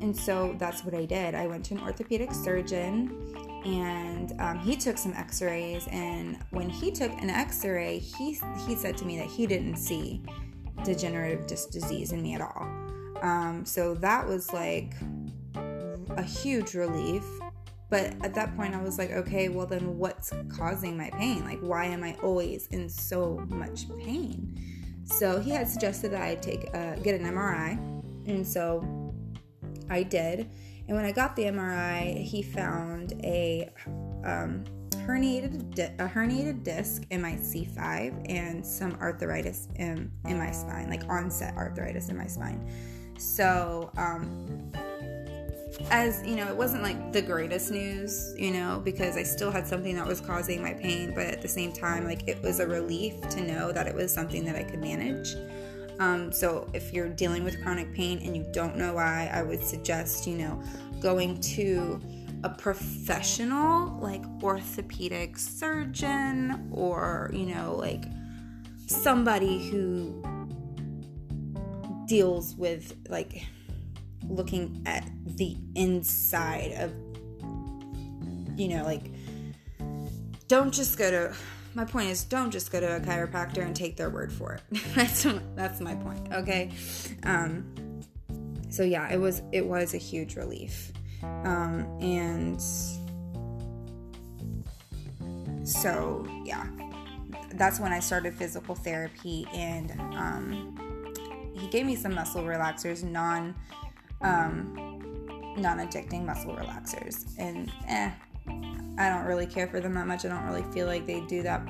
and 0.00 0.16
so 0.16 0.54
that's 0.58 0.84
what 0.84 0.94
I 0.94 1.04
did. 1.04 1.34
I 1.34 1.46
went 1.46 1.64
to 1.66 1.74
an 1.74 1.80
orthopedic 1.80 2.32
surgeon 2.32 3.34
and 3.64 4.38
um, 4.40 4.58
he 4.58 4.76
took 4.76 4.98
some 4.98 5.14
x-rays 5.14 5.86
and 5.90 6.38
when 6.50 6.68
he 6.68 6.90
took 6.90 7.10
an 7.12 7.30
x-ray 7.30 7.98
he, 7.98 8.38
he 8.66 8.76
said 8.76 8.94
to 8.98 9.06
me 9.06 9.16
that 9.16 9.26
he 9.26 9.46
didn't 9.46 9.76
see 9.76 10.22
degenerative 10.84 11.46
disc 11.46 11.70
disease 11.70 12.12
in 12.12 12.22
me 12.22 12.34
at 12.34 12.42
all 12.42 12.68
um, 13.24 13.64
so 13.64 13.94
that 13.94 14.28
was 14.28 14.52
like 14.52 14.94
a 16.10 16.22
huge 16.22 16.74
relief. 16.74 17.24
But 17.90 18.14
at 18.22 18.34
that 18.34 18.56
point, 18.56 18.74
I 18.74 18.82
was 18.82 18.98
like, 18.98 19.12
okay, 19.12 19.48
well, 19.48 19.66
then 19.66 19.98
what's 19.98 20.32
causing 20.48 20.96
my 20.96 21.10
pain? 21.10 21.44
Like, 21.44 21.60
why 21.60 21.86
am 21.86 22.02
I 22.02 22.16
always 22.22 22.66
in 22.68 22.88
so 22.88 23.44
much 23.48 23.88
pain? 23.98 24.58
So 25.04 25.40
he 25.40 25.50
had 25.50 25.68
suggested 25.68 26.10
that 26.12 26.22
I 26.22 26.34
take 26.36 26.68
uh, 26.74 26.96
get 26.96 27.18
an 27.18 27.26
MRI, 27.26 27.78
and 28.26 28.46
so 28.46 29.03
I 29.90 30.02
did. 30.02 30.50
And 30.86 30.96
when 30.96 31.04
I 31.04 31.12
got 31.12 31.34
the 31.34 31.44
MRI, 31.44 32.22
he 32.22 32.42
found 32.42 33.14
a 33.24 33.70
um, 34.24 34.64
herniated 35.06 35.74
di- 35.74 35.94
a 35.98 36.08
herniated 36.08 36.62
disc 36.62 37.04
in 37.10 37.22
my 37.22 37.32
C5 37.32 38.30
and 38.30 38.64
some 38.64 38.92
arthritis 39.00 39.68
in, 39.76 40.10
in 40.26 40.38
my 40.38 40.50
spine, 40.50 40.90
like 40.90 41.04
onset 41.08 41.54
arthritis 41.56 42.08
in 42.08 42.16
my 42.16 42.26
spine. 42.26 42.68
So, 43.18 43.90
um, 43.96 44.72
as 45.90 46.24
you 46.24 46.36
know, 46.36 46.46
it 46.48 46.56
wasn't 46.56 46.82
like 46.82 47.12
the 47.12 47.22
greatest 47.22 47.70
news, 47.70 48.34
you 48.38 48.50
know, 48.50 48.80
because 48.84 49.16
I 49.16 49.22
still 49.22 49.50
had 49.50 49.66
something 49.66 49.94
that 49.96 50.06
was 50.06 50.20
causing 50.20 50.62
my 50.62 50.72
pain, 50.72 51.14
but 51.14 51.26
at 51.26 51.42
the 51.42 51.48
same 51.48 51.72
time, 51.72 52.04
like 52.04 52.28
it 52.28 52.40
was 52.42 52.60
a 52.60 52.66
relief 52.66 53.20
to 53.30 53.40
know 53.40 53.72
that 53.72 53.86
it 53.86 53.94
was 53.94 54.12
something 54.12 54.44
that 54.44 54.56
I 54.56 54.62
could 54.62 54.80
manage. 54.80 55.34
Um, 56.00 56.32
so, 56.32 56.68
if 56.72 56.92
you're 56.92 57.08
dealing 57.08 57.44
with 57.44 57.62
chronic 57.62 57.92
pain 57.94 58.20
and 58.22 58.36
you 58.36 58.44
don't 58.52 58.76
know 58.76 58.94
why, 58.94 59.30
I 59.32 59.42
would 59.42 59.62
suggest, 59.62 60.26
you 60.26 60.36
know, 60.36 60.62
going 61.00 61.40
to 61.40 62.00
a 62.42 62.48
professional 62.48 63.98
like 64.00 64.22
orthopedic 64.42 65.38
surgeon 65.38 66.68
or, 66.72 67.30
you 67.32 67.46
know, 67.46 67.74
like 67.76 68.04
somebody 68.86 69.70
who 69.70 70.22
deals 72.06 72.54
with 72.56 72.96
like 73.08 73.46
looking 74.28 74.82
at 74.86 75.08
the 75.36 75.56
inside 75.74 76.72
of 76.72 76.92
you 78.58 78.68
know 78.68 78.84
like 78.84 79.10
don't 80.48 80.72
just 80.72 80.98
go 80.98 81.10
to 81.10 81.34
my 81.74 81.84
point 81.84 82.08
is 82.08 82.24
don't 82.24 82.50
just 82.50 82.70
go 82.70 82.80
to 82.80 82.96
a 82.96 83.00
chiropractor 83.00 83.64
and 83.64 83.74
take 83.74 83.96
their 83.96 84.10
word 84.10 84.32
for 84.32 84.54
it. 84.54 84.62
That's 84.94 85.26
that's 85.54 85.80
my 85.80 85.94
point 85.94 86.32
okay? 86.32 86.72
Um 87.24 88.02
so 88.70 88.82
yeah 88.82 89.12
it 89.12 89.18
was 89.18 89.42
it 89.52 89.64
was 89.64 89.94
a 89.94 89.98
huge 89.98 90.36
relief. 90.36 90.92
Um 91.22 91.86
and 92.00 92.60
so 95.66 96.26
yeah 96.44 96.66
that's 97.54 97.78
when 97.78 97.92
i 97.92 98.00
started 98.00 98.34
physical 98.34 98.74
therapy 98.74 99.46
and 99.54 99.92
um 100.16 100.76
he 101.54 101.68
gave 101.68 101.86
me 101.86 101.96
some 101.96 102.14
muscle 102.14 102.42
relaxers, 102.42 103.02
non 103.02 103.54
um, 104.20 104.74
non-addicting 105.56 106.24
muscle 106.24 106.54
relaxers, 106.54 107.24
and 107.38 107.70
eh, 107.88 108.10
I 108.98 109.08
don't 109.08 109.24
really 109.24 109.46
care 109.46 109.66
for 109.66 109.80
them 109.80 109.94
that 109.94 110.06
much. 110.06 110.24
I 110.24 110.28
don't 110.28 110.44
really 110.44 110.64
feel 110.72 110.86
like 110.86 111.06
they 111.06 111.20
do 111.22 111.42
that 111.42 111.66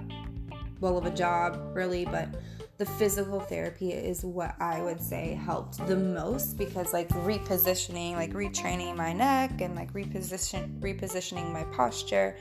well 0.81 0.99
of 0.99 1.07
a 1.07 1.11
job, 1.11 1.59
really, 1.75 2.05
but 2.05 2.29
the 2.77 2.85
physical 2.85 3.41
therapy 3.41 3.93
is 3.93 4.25
what 4.25 4.55
I 4.61 4.83
would 4.83 5.01
say 5.01 5.35
helped 5.35 5.87
the 5.87 5.97
most 5.97 6.59
because 6.59 6.93
like 6.93 7.09
repositioning, 7.11 8.15
like 8.15 8.33
retraining 8.33 8.97
my 8.97 9.13
neck 9.13 9.61
and 9.61 9.75
like 9.75 9.93
reposition 9.93 10.81
repositioning 10.81 11.53
my 11.53 11.65
posture, 11.65 12.37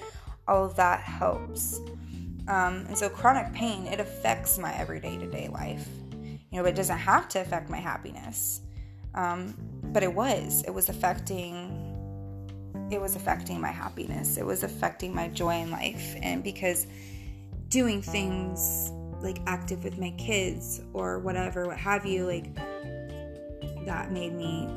all 0.47 0.65
of 0.65 0.75
that 0.75 1.01
helps. 1.01 1.79
Um, 2.47 2.85
and 2.87 2.97
so 2.97 3.07
chronic 3.09 3.53
pain 3.53 3.85
it 3.85 4.01
affects 4.01 4.57
my 4.57 4.73
everyday 4.73 5.17
to 5.17 5.27
day 5.27 5.47
life 5.47 5.87
you 6.53 6.61
know, 6.61 6.65
it 6.65 6.75
doesn't 6.75 6.99
have 6.99 7.27
to 7.29 7.41
affect 7.41 7.71
my 7.71 7.79
happiness. 7.79 8.61
Um, 9.15 9.55
but 9.85 10.03
it 10.03 10.13
was. 10.13 10.63
It 10.67 10.69
was 10.71 10.87
affecting. 10.87 11.82
It 12.93 13.01
was 13.01 13.15
affecting 13.15 13.59
my 13.59 13.71
happiness. 13.71 14.37
It 14.37 14.45
was 14.45 14.63
affecting 14.63 15.13
my 15.13 15.27
joy 15.29 15.55
in 15.55 15.71
life, 15.71 16.15
and 16.21 16.43
because 16.43 16.87
doing 17.69 18.01
things 18.01 18.91
like 19.21 19.39
active 19.47 19.83
with 19.83 19.97
my 19.97 20.11
kids 20.11 20.81
or 20.93 21.19
whatever, 21.19 21.65
what 21.67 21.77
have 21.77 22.05
you, 22.05 22.25
like 22.25 22.53
that 23.85 24.11
made 24.11 24.33
me 24.33 24.67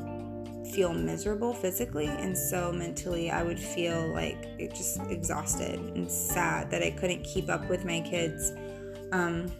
feel 0.73 0.93
miserable 0.93 1.53
physically 1.53 2.07
and 2.07 2.37
so 2.37 2.73
mentally 2.73 3.31
I 3.31 3.41
would 3.41 3.59
feel 3.59 4.13
like 4.13 4.37
it 4.59 4.75
just 4.75 4.99
exhausted 5.09 5.79
and 5.79 6.11
sad 6.11 6.69
that 6.71 6.83
I 6.83 6.91
couldn't 6.91 7.23
keep 7.23 7.49
up 7.49 7.69
with 7.69 7.85
my 7.85 8.01
kids. 8.01 8.51
Um, 9.11 9.51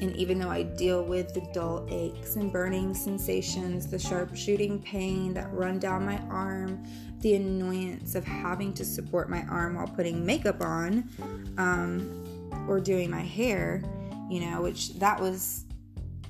and 0.00 0.14
even 0.14 0.38
though 0.38 0.50
I 0.50 0.62
deal 0.62 1.02
with 1.02 1.34
the 1.34 1.40
dull 1.52 1.86
aches 1.90 2.36
and 2.36 2.52
burning 2.52 2.94
sensations, 2.94 3.88
the 3.88 3.98
sharp 3.98 4.36
shooting 4.36 4.80
pain 4.80 5.34
that 5.34 5.52
run 5.52 5.80
down 5.80 6.04
my 6.04 6.18
arm, 6.30 6.84
the 7.20 7.34
annoyance 7.34 8.14
of 8.14 8.24
having 8.24 8.72
to 8.74 8.84
support 8.84 9.28
my 9.28 9.42
arm 9.44 9.74
while 9.74 9.88
putting 9.88 10.24
makeup 10.24 10.62
on 10.62 11.08
um, 11.58 12.24
or 12.68 12.80
doing 12.80 13.10
my 13.10 13.22
hair, 13.22 13.82
you 14.30 14.40
know, 14.40 14.62
which 14.62 14.98
that 14.98 15.20
was 15.20 15.64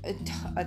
a, 0.04 0.14
a 0.56 0.66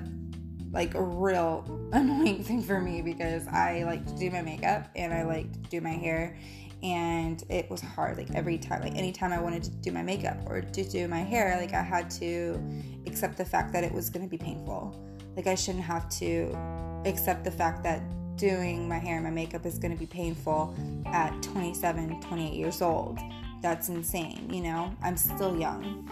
like 0.71 0.95
a 0.95 1.01
real 1.01 1.65
annoying 1.93 2.43
thing 2.43 2.61
for 2.61 2.79
me 2.79 3.01
because 3.01 3.47
I 3.47 3.83
like 3.83 4.05
to 4.05 4.17
do 4.17 4.31
my 4.31 4.41
makeup 4.41 4.89
and 4.95 5.13
I 5.13 5.23
like 5.23 5.51
to 5.51 5.59
do 5.69 5.81
my 5.81 5.91
hair 5.91 6.37
and 6.83 7.43
it 7.49 7.69
was 7.69 7.79
hard 7.81 8.17
like 8.17 8.31
every 8.33 8.57
time 8.57 8.81
like 8.81 8.95
anytime 8.95 9.31
i 9.31 9.39
wanted 9.39 9.61
to 9.61 9.69
do 9.69 9.91
my 9.91 10.01
makeup 10.01 10.37
or 10.47 10.61
to 10.61 10.83
do 10.83 11.07
my 11.07 11.19
hair 11.19 11.55
like 11.61 11.75
i 11.75 11.81
had 11.81 12.09
to 12.09 12.59
accept 13.05 13.37
the 13.37 13.45
fact 13.45 13.71
that 13.71 13.83
it 13.83 13.91
was 13.93 14.09
going 14.09 14.25
to 14.25 14.29
be 14.29 14.37
painful. 14.37 14.95
Like 15.35 15.47
i 15.47 15.55
shouldn't 15.55 15.83
have 15.83 16.09
to 16.19 16.51
accept 17.05 17.43
the 17.43 17.51
fact 17.51 17.83
that 17.83 18.01
doing 18.41 18.89
my 18.89 18.97
hair 18.97 19.17
and 19.17 19.23
my 19.23 19.29
makeup 19.29 19.67
is 19.67 19.77
going 19.77 19.93
to 19.93 19.99
be 19.99 20.07
painful 20.07 20.75
at 21.05 21.31
27 21.43 22.19
28 22.21 22.53
years 22.53 22.81
old 22.81 23.19
that's 23.61 23.87
insane 23.87 24.51
you 24.51 24.61
know 24.61 24.91
i'm 25.03 25.15
still 25.15 25.55
young 25.55 26.09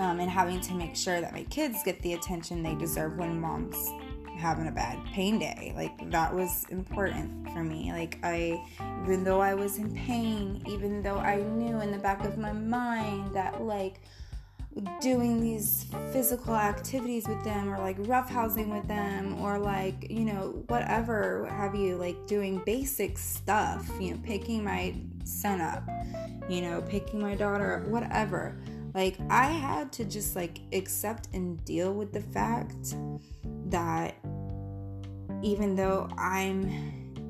um, 0.00 0.18
and 0.18 0.28
having 0.28 0.60
to 0.60 0.74
make 0.74 0.96
sure 0.96 1.20
that 1.20 1.32
my 1.32 1.44
kids 1.44 1.84
get 1.84 2.00
the 2.02 2.14
attention 2.14 2.64
they 2.64 2.74
deserve 2.74 3.16
when 3.16 3.40
mom's 3.40 3.76
having 4.36 4.66
a 4.66 4.72
bad 4.72 4.98
pain 5.06 5.38
day. 5.38 5.72
Like 5.76 6.10
that 6.10 6.34
was 6.34 6.64
important 6.70 7.48
for 7.52 7.62
me. 7.62 7.92
Like 7.92 8.18
I 8.22 8.60
even 9.04 9.24
though 9.24 9.40
I 9.40 9.54
was 9.54 9.78
in 9.78 9.94
pain, 9.94 10.62
even 10.66 11.02
though 11.02 11.18
I 11.18 11.36
knew 11.36 11.80
in 11.80 11.92
the 11.92 11.98
back 11.98 12.24
of 12.24 12.36
my 12.36 12.52
mind 12.52 13.34
that 13.34 13.62
like 13.62 14.00
doing 15.00 15.40
these 15.40 15.86
physical 16.12 16.54
activities 16.54 17.28
with 17.28 17.42
them 17.44 17.72
or 17.72 17.78
like 17.78 17.96
roughhousing 17.98 18.68
with 18.68 18.86
them 18.88 19.40
or 19.40 19.58
like 19.58 20.10
you 20.10 20.24
know 20.24 20.64
whatever 20.66 21.42
what 21.42 21.52
have 21.52 21.74
you 21.76 21.96
like 21.96 22.26
doing 22.26 22.60
basic 22.66 23.16
stuff 23.16 23.88
you 24.00 24.10
know 24.10 24.20
picking 24.24 24.64
my 24.64 24.92
son 25.22 25.60
up 25.60 25.88
you 26.48 26.60
know 26.60 26.82
picking 26.82 27.20
my 27.20 27.36
daughter 27.36 27.76
up 27.76 27.88
whatever 27.88 28.60
like 28.94 29.16
i 29.30 29.44
had 29.44 29.92
to 29.92 30.04
just 30.04 30.34
like 30.34 30.58
accept 30.72 31.28
and 31.32 31.64
deal 31.64 31.94
with 31.94 32.12
the 32.12 32.20
fact 32.20 32.96
that 33.66 34.16
even 35.44 35.76
though 35.76 36.08
I'm 36.16 36.64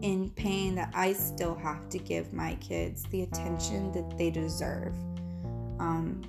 in 0.03 0.31
pain, 0.31 0.77
that 0.77 0.93
I 0.95 1.13
still 1.13 1.55
have 1.57 1.89
to 1.91 1.99
give 1.99 2.33
my 2.33 2.55
kids 2.57 3.05
the 3.11 3.23
attention 3.23 3.91
that 3.93 4.17
they 4.17 4.31
deserve. 4.31 4.95
Um, 5.81 6.23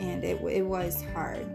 and 0.00 0.24
it, 0.24 0.40
it 0.42 0.62
was 0.62 1.02
hard. 1.12 1.46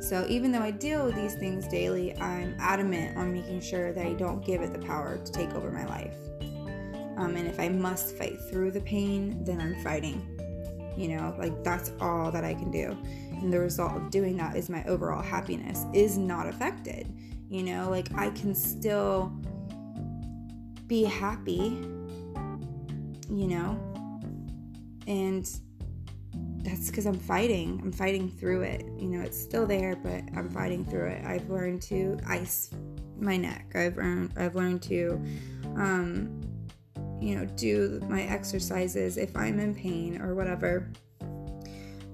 So 0.00 0.24
even 0.28 0.52
though 0.52 0.62
I 0.62 0.70
deal 0.70 1.04
with 1.04 1.16
these 1.16 1.34
things 1.34 1.66
daily, 1.66 2.16
I'm 2.18 2.56
adamant 2.58 3.16
on 3.16 3.32
making 3.32 3.60
sure 3.60 3.92
that 3.92 4.06
I 4.06 4.14
don't 4.14 4.44
give 4.44 4.62
it 4.62 4.72
the 4.72 4.78
power 4.78 5.18
to 5.18 5.32
take 5.32 5.54
over 5.54 5.70
my 5.70 5.86
life. 5.86 6.14
Um, 7.18 7.34
and 7.36 7.48
if 7.48 7.58
I 7.58 7.68
must 7.68 8.16
fight 8.16 8.38
through 8.48 8.70
the 8.70 8.80
pain, 8.80 9.42
then 9.44 9.60
I'm 9.60 9.74
fighting. 9.82 10.34
You 10.96 11.16
know, 11.16 11.34
like 11.38 11.62
that's 11.64 11.92
all 12.00 12.30
that 12.30 12.44
I 12.44 12.54
can 12.54 12.70
do. 12.70 12.96
And 13.32 13.52
the 13.52 13.60
result 13.60 13.92
of 13.92 14.10
doing 14.10 14.36
that 14.36 14.56
is 14.56 14.68
my 14.68 14.84
overall 14.84 15.22
happiness 15.22 15.84
is 15.92 16.16
not 16.16 16.48
affected. 16.48 17.12
You 17.48 17.64
know, 17.64 17.90
like 17.90 18.08
I 18.14 18.30
can 18.30 18.54
still 18.54 19.32
be 20.86 21.04
happy, 21.04 21.84
you 23.30 23.46
know, 23.46 23.78
and 25.06 25.48
that's 26.62 26.90
because 26.90 27.06
I'm 27.06 27.18
fighting. 27.18 27.80
I'm 27.82 27.92
fighting 27.92 28.30
through 28.30 28.62
it. 28.62 28.84
You 28.98 29.08
know, 29.08 29.20
it's 29.20 29.40
still 29.40 29.66
there, 29.66 29.96
but 29.96 30.22
I'm 30.36 30.50
fighting 30.50 30.84
through 30.84 31.06
it. 31.06 31.24
I've 31.24 31.48
learned 31.48 31.82
to 31.82 32.18
ice 32.26 32.70
my 33.18 33.36
neck. 33.36 33.72
I've 33.74 33.96
learned 33.96 34.32
I've 34.36 34.54
learned 34.54 34.82
to 34.84 35.20
um 35.76 36.40
you 37.20 37.34
know, 37.34 37.44
do 37.56 38.00
my 38.08 38.22
exercises 38.22 39.16
if 39.16 39.36
I'm 39.36 39.58
in 39.58 39.74
pain 39.74 40.20
or 40.20 40.34
whatever. 40.34 40.90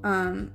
Um 0.02 0.52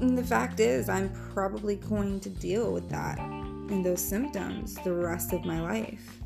the 0.00 0.24
fact 0.24 0.60
is, 0.60 0.88
I'm 0.88 1.12
probably 1.34 1.76
going 1.76 2.20
to 2.20 2.30
deal 2.30 2.72
with 2.72 2.88
that 2.88 3.18
and 3.18 3.84
those 3.84 4.00
symptoms 4.00 4.74
the 4.76 4.92
rest 4.92 5.32
of 5.32 5.44
my 5.44 5.60
life 5.60 6.20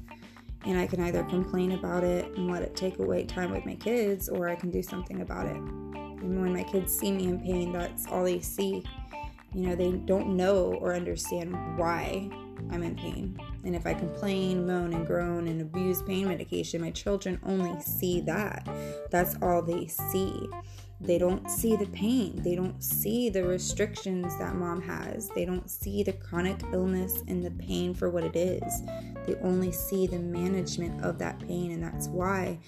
and 0.67 0.79
I 0.79 0.87
can 0.87 1.01
either 1.03 1.23
complain 1.25 1.73
about 1.73 2.05
it 2.05 2.27
and 2.37 2.51
let 2.51 2.63
it 2.63 2.75
take 2.75 2.99
away 2.99 3.25
time 3.25 3.51
with 3.51 3.67
my 3.67 3.75
kids, 3.75 4.29
or 4.29 4.49
I 4.49 4.55
can 4.55 4.71
do 4.71 4.83
something 4.83 5.21
about 5.21 5.47
it. 5.47 5.57
And 5.57 6.41
when 6.41 6.53
my 6.53 6.63
kids 6.63 6.97
see 6.97 7.13
me 7.13 7.25
in 7.25 7.41
pain, 7.41 7.73
that's 7.73 8.07
all 8.07 8.25
they 8.25 8.41
see. 8.41 8.83
You 9.55 9.69
know, 9.69 9.77
they 9.77 9.93
don't 9.93 10.37
know 10.37 10.75
or 10.81 10.95
understand 10.95 11.55
why 11.79 12.29
I'm 12.71 12.83
in 12.83 12.97
pain. 12.97 13.39
And 13.65 13.77
if 13.77 13.87
I 13.87 13.95
complain, 13.95 14.67
moan, 14.67 14.95
and 14.95 15.07
groan 15.07 15.47
and 15.49 15.61
abuse 15.61 16.03
pain 16.03 16.29
medication, 16.29 16.81
my 16.81 16.91
children 16.91 17.39
only 17.45 17.81
see 17.81 18.21
that. 18.23 18.67
That's 19.11 19.37
all 19.43 19.63
they 19.63 19.87
see. 19.87 20.49
They 21.05 21.19
mm-hmm. 21.19 21.29
don't 21.29 21.51
see 21.51 21.77
the 21.77 21.87
pain. 21.87 22.43
They 22.43 22.55
don't 22.55 22.83
see 22.83 23.29
the 23.29 23.45
restrictions 23.45 24.37
that 24.39 24.55
mom 24.55 24.81
has. 24.83 25.29
They 25.31 25.45
don't 25.45 25.71
see 25.71 26.03
the 26.03 26.13
chronic 26.13 26.63
illness 26.73 27.23
and 27.29 27.45
the 27.45 27.51
pain 27.53 27.95
for 27.95 28.11
what 28.11 28.25
it 28.25 28.37
is. 28.37 28.83
They 29.27 29.35
only 29.43 29.73
see 29.73 30.07
the 30.07 30.19
management 30.19 31.03
of 31.05 31.19
that 31.19 31.39
pain. 31.47 31.73
And 31.73 31.83
that's 31.83 32.09
why 32.09 32.59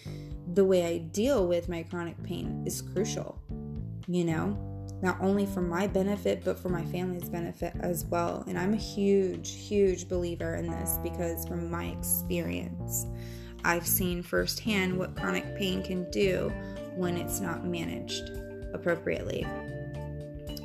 the 0.55 0.65
way 0.65 0.87
I 0.87 0.99
deal 0.99 1.47
with 1.47 1.69
my 1.69 1.83
chronic 1.83 2.23
pain 2.23 2.63
is 2.67 2.83
crucial, 2.83 3.41
you 4.07 4.25
know? 4.25 4.59
Not 5.03 5.21
only 5.21 5.45
for 5.45 5.61
my 5.61 5.87
benefit, 5.87 6.43
but 6.43 6.59
for 6.59 6.71
my 6.71 6.85
family's 6.87 7.29
benefit 7.29 7.75
as 7.81 8.07
well. 8.07 8.45
And 8.47 8.59
I'm 8.59 8.73
a 8.73 8.79
huge, 8.79 9.53
huge 9.53 10.09
believer 10.09 10.55
in 10.55 10.71
this 10.71 10.99
because 11.03 11.47
from 11.47 11.71
my 11.71 11.87
experience, 11.87 13.07
I've 13.65 13.87
seen 13.87 14.23
firsthand 14.23 14.97
what 14.97 15.17
chronic 15.17 15.57
pain 15.57 15.83
can 15.83 16.11
do 16.11 16.53
when 16.97 17.17
it's 17.17 17.41
not 17.41 17.65
managed 17.65 18.31
appropriately. 18.73 19.47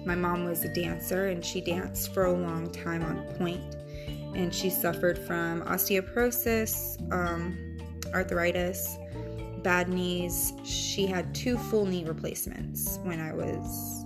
My 0.06 0.16
mom 0.16 0.46
was 0.46 0.64
a 0.64 0.74
dancer 0.74 1.28
and 1.28 1.46
she 1.46 1.62
danced 1.62 2.14
for 2.14 2.26
a 2.26 2.34
long 2.34 2.72
time 2.72 3.04
on 3.04 3.24
point, 3.36 3.76
and 4.36 4.54
she 4.54 4.70
suffered 4.70 5.20
from 5.20 5.62
osteoporosis, 5.64 6.98
um, 7.14 7.58
arthritis, 8.14 8.98
bad 9.62 9.90
knees. 9.90 10.54
She 10.64 11.06
had 11.06 11.36
two 11.36 11.58
full 11.58 11.86
knee 11.86 12.04
replacements 12.04 12.98
when 13.04 13.20
I 13.20 13.34
was 13.34 14.06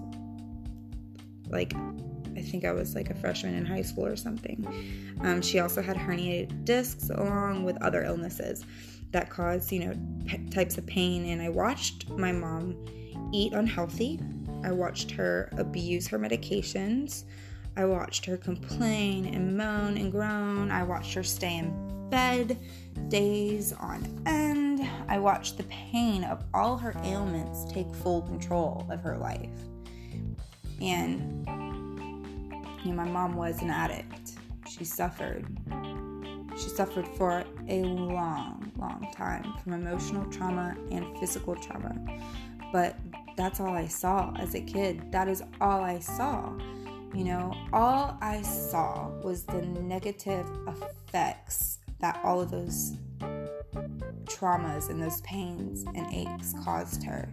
like 1.49 1.73
I 2.37 2.41
think 2.41 2.65
I 2.65 2.73
was 2.73 2.95
like 2.95 3.09
a 3.09 3.15
freshman 3.15 3.55
in 3.55 3.65
high 3.65 3.81
school 3.81 4.05
or 4.05 4.17
something. 4.17 4.67
Um, 5.21 5.41
she 5.41 5.59
also 5.59 5.81
had 5.81 5.95
herniated 5.95 6.65
discs 6.65 7.09
along 7.09 7.63
with 7.63 7.81
other 7.81 8.03
illnesses 8.03 8.65
that 9.11 9.29
caused, 9.29 9.71
you 9.71 9.85
know, 9.85 9.95
types 10.51 10.77
of 10.77 10.85
pain. 10.85 11.25
And 11.25 11.41
I 11.41 11.49
watched 11.49 12.09
my 12.09 12.31
mom 12.31 12.75
eat 13.33 13.53
unhealthy. 13.53 14.19
I 14.63 14.71
watched 14.71 15.11
her 15.11 15.49
abuse 15.57 16.07
her 16.07 16.19
medications. 16.19 17.23
I 17.77 17.85
watched 17.85 18.25
her 18.25 18.37
complain 18.37 19.25
and 19.25 19.57
moan 19.57 19.97
and 19.97 20.11
groan. 20.11 20.71
I 20.71 20.83
watched 20.83 21.13
her 21.13 21.23
stay 21.23 21.57
in 21.57 22.09
bed 22.09 22.57
days 23.09 23.73
on 23.73 24.23
end. 24.25 24.87
I 25.07 25.19
watched 25.19 25.57
the 25.57 25.63
pain 25.63 26.23
of 26.23 26.43
all 26.53 26.77
her 26.77 26.95
ailments 27.03 27.65
take 27.71 27.93
full 27.95 28.21
control 28.21 28.85
of 28.89 29.01
her 29.01 29.17
life. 29.17 29.49
And 30.81 31.45
you 32.83 32.91
know, 32.91 33.03
my 33.03 33.05
mom 33.05 33.35
was 33.35 33.61
an 33.61 33.69
addict. 33.69 34.33
She 34.69 34.85
suffered. 34.85 35.45
She 36.55 36.69
suffered 36.69 37.07
for 37.07 37.43
a 37.67 37.83
long, 37.83 38.71
long 38.77 39.07
time 39.13 39.53
from 39.63 39.73
emotional 39.73 40.25
trauma 40.31 40.75
and 40.91 41.17
physical 41.19 41.55
trauma. 41.55 41.95
But 42.71 42.95
that's 43.35 43.59
all 43.59 43.75
I 43.75 43.87
saw 43.87 44.33
as 44.37 44.55
a 44.55 44.61
kid. 44.61 45.11
That 45.11 45.27
is 45.27 45.43
all 45.59 45.81
I 45.81 45.99
saw. 45.99 46.53
You 47.13 47.23
know, 47.23 47.53
all 47.71 48.17
I 48.21 48.41
saw 48.41 49.09
was 49.23 49.43
the 49.43 49.61
negative 49.61 50.45
effects 50.67 51.79
that 51.99 52.19
all 52.23 52.41
of 52.41 52.51
those 52.51 52.97
traumas 54.25 54.89
and 54.89 55.01
those 55.01 55.21
pains 55.21 55.85
and 55.95 56.13
aches 56.13 56.53
caused 56.63 57.03
her. 57.03 57.29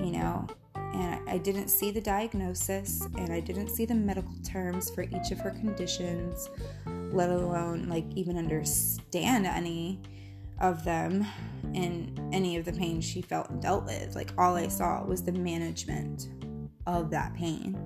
You 0.00 0.12
know, 0.12 0.46
and 0.74 1.28
I 1.28 1.38
didn't 1.38 1.68
see 1.68 1.90
the 1.90 2.00
diagnosis 2.00 3.02
and 3.16 3.32
I 3.32 3.40
didn't 3.40 3.68
see 3.68 3.84
the 3.84 3.94
medical 3.94 4.34
terms 4.44 4.90
for 4.90 5.02
each 5.02 5.30
of 5.30 5.40
her 5.40 5.50
conditions, 5.50 6.50
let 7.12 7.30
alone 7.30 7.88
like 7.88 8.04
even 8.14 8.36
understand 8.36 9.46
any 9.46 10.00
of 10.60 10.84
them 10.84 11.26
and 11.74 12.20
any 12.32 12.56
of 12.56 12.64
the 12.64 12.72
pain 12.72 13.00
she 13.00 13.22
felt 13.22 13.50
and 13.50 13.60
dealt 13.60 13.84
with. 13.84 14.14
Like 14.14 14.32
all 14.38 14.56
I 14.56 14.68
saw 14.68 15.04
was 15.04 15.22
the 15.22 15.32
management 15.32 16.28
of 16.86 17.10
that 17.10 17.34
pain. 17.34 17.76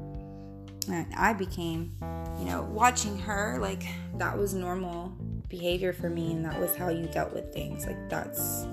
And 0.89 1.13
I 1.17 1.33
became, 1.33 1.97
you 2.39 2.45
know, 2.45 2.63
watching 2.71 3.19
her, 3.19 3.59
like 3.61 3.85
that 4.19 4.37
was 4.37 4.55
normal 4.55 5.17
behavior 5.49 5.93
for 5.93 6.11
me 6.11 6.33
and 6.33 6.45
that 6.45 6.61
was 6.61 6.75
how 6.77 6.89
you 6.89 7.07
dealt 7.07 7.33
with 7.33 7.53
things. 7.53 7.87
Like 7.87 8.09
that's 8.09 8.67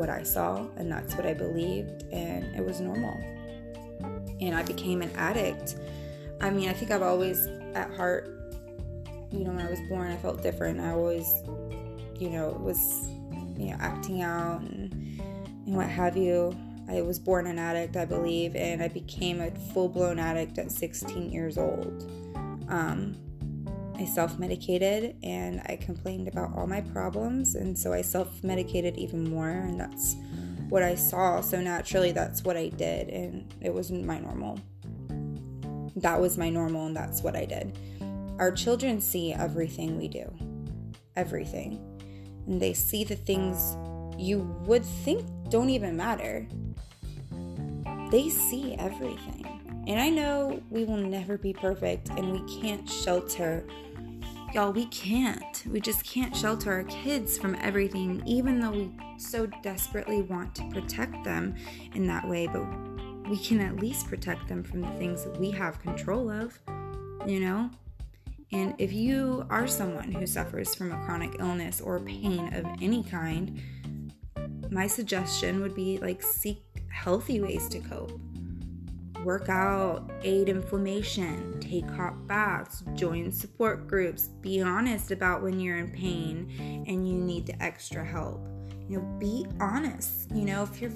what 0.00 0.08
I 0.08 0.22
saw 0.22 0.66
and 0.76 0.90
that's 0.90 1.14
what 1.14 1.26
I 1.26 1.34
believed, 1.34 2.04
and 2.10 2.44
it 2.56 2.64
was 2.64 2.80
normal. 2.80 3.12
And 4.40 4.54
I 4.54 4.62
became 4.62 5.02
an 5.02 5.10
addict. 5.14 5.76
I 6.40 6.48
mean, 6.48 6.70
I 6.70 6.72
think 6.72 6.90
I've 6.90 7.02
always, 7.02 7.46
at 7.74 7.94
heart, 7.94 8.34
you 9.30 9.44
know, 9.44 9.50
when 9.50 9.60
I 9.60 9.68
was 9.68 9.78
born, 9.90 10.10
I 10.10 10.16
felt 10.16 10.42
different. 10.42 10.80
I 10.80 10.92
always, 10.92 11.30
you 12.18 12.30
know, 12.30 12.58
was, 12.58 13.08
you 13.58 13.66
know, 13.66 13.76
acting 13.78 14.22
out 14.22 14.62
and, 14.62 14.92
and 15.66 15.76
what 15.76 15.88
have 15.88 16.16
you. 16.16 16.56
I 16.88 17.02
was 17.02 17.18
born 17.18 17.46
an 17.46 17.58
addict, 17.58 17.96
I 17.96 18.06
believe, 18.06 18.56
and 18.56 18.82
I 18.82 18.88
became 18.88 19.42
a 19.42 19.50
full 19.72 19.88
blown 19.88 20.18
addict 20.18 20.56
at 20.56 20.72
16 20.72 21.30
years 21.30 21.58
old. 21.58 22.10
Um, 22.68 23.16
I 24.00 24.06
self 24.06 24.38
medicated 24.38 25.14
and 25.22 25.60
I 25.66 25.76
complained 25.76 26.26
about 26.26 26.56
all 26.56 26.66
my 26.66 26.80
problems, 26.80 27.54
and 27.54 27.78
so 27.78 27.92
I 27.92 28.00
self 28.00 28.42
medicated 28.42 28.96
even 28.96 29.28
more, 29.28 29.50
and 29.50 29.78
that's 29.78 30.16
what 30.70 30.82
I 30.82 30.94
saw. 30.94 31.42
So 31.42 31.60
naturally, 31.60 32.10
that's 32.10 32.42
what 32.42 32.56
I 32.56 32.68
did, 32.68 33.10
and 33.10 33.52
it 33.60 33.74
wasn't 33.74 34.06
my 34.06 34.18
normal. 34.18 34.58
That 35.96 36.18
was 36.18 36.38
my 36.38 36.48
normal, 36.48 36.86
and 36.86 36.96
that's 36.96 37.20
what 37.22 37.36
I 37.36 37.44
did. 37.44 37.76
Our 38.38 38.50
children 38.52 39.02
see 39.02 39.34
everything 39.34 39.98
we 39.98 40.08
do, 40.08 40.32
everything, 41.14 41.78
and 42.46 42.58
they 42.58 42.72
see 42.72 43.04
the 43.04 43.16
things 43.16 43.76
you 44.18 44.38
would 44.64 44.84
think 44.84 45.26
don't 45.50 45.68
even 45.68 45.94
matter. 45.94 46.48
They 48.10 48.30
see 48.30 48.76
everything. 48.76 49.46
And 49.86 50.00
I 50.00 50.08
know 50.08 50.62
we 50.70 50.84
will 50.84 50.96
never 50.96 51.36
be 51.36 51.52
perfect 51.52 52.10
and 52.10 52.32
we 52.32 52.60
can't 52.60 52.88
shelter 52.88 53.64
Y'all, 54.52 54.72
we 54.72 54.86
can't. 54.86 55.62
We 55.70 55.80
just 55.80 56.02
can't 56.02 56.34
shelter 56.34 56.72
our 56.72 56.82
kids 56.82 57.38
from 57.38 57.54
everything, 57.60 58.20
even 58.26 58.58
though 58.58 58.72
we 58.72 58.90
so 59.16 59.46
desperately 59.46 60.22
want 60.22 60.56
to 60.56 60.68
protect 60.70 61.22
them 61.22 61.54
in 61.94 62.04
that 62.08 62.28
way. 62.28 62.48
But 62.48 62.66
we 63.28 63.36
can 63.36 63.60
at 63.60 63.76
least 63.76 64.08
protect 64.08 64.48
them 64.48 64.64
from 64.64 64.80
the 64.80 64.90
things 64.98 65.22
that 65.22 65.38
we 65.38 65.52
have 65.52 65.80
control 65.80 66.28
of, 66.28 66.58
you 67.24 67.38
know? 67.38 67.70
And 68.50 68.74
if 68.78 68.92
you 68.92 69.46
are 69.50 69.68
someone 69.68 70.10
who 70.10 70.26
suffers 70.26 70.74
from 70.74 70.90
a 70.90 71.04
chronic 71.04 71.36
illness 71.38 71.80
or 71.80 72.00
pain 72.00 72.52
of 72.52 72.66
any 72.82 73.04
kind, 73.04 73.62
my 74.72 74.88
suggestion 74.88 75.60
would 75.60 75.76
be 75.76 75.98
like 75.98 76.22
seek 76.22 76.64
healthy 76.90 77.40
ways 77.40 77.68
to 77.68 77.78
cope 77.78 78.20
work 79.24 79.48
out, 79.48 80.10
aid 80.22 80.48
inflammation, 80.48 81.58
take 81.60 81.88
hot 81.90 82.26
baths, 82.26 82.82
join 82.94 83.30
support 83.30 83.86
groups, 83.86 84.28
be 84.40 84.62
honest 84.62 85.10
about 85.10 85.42
when 85.42 85.60
you're 85.60 85.78
in 85.78 85.90
pain 85.90 86.84
and 86.86 87.08
you 87.08 87.14
need 87.14 87.46
the 87.46 87.62
extra 87.62 88.04
help. 88.04 88.40
You 88.88 88.98
know, 88.98 89.18
be 89.18 89.46
honest. 89.60 90.30
You 90.32 90.44
know, 90.44 90.62
if 90.62 90.80
you're 90.80 90.92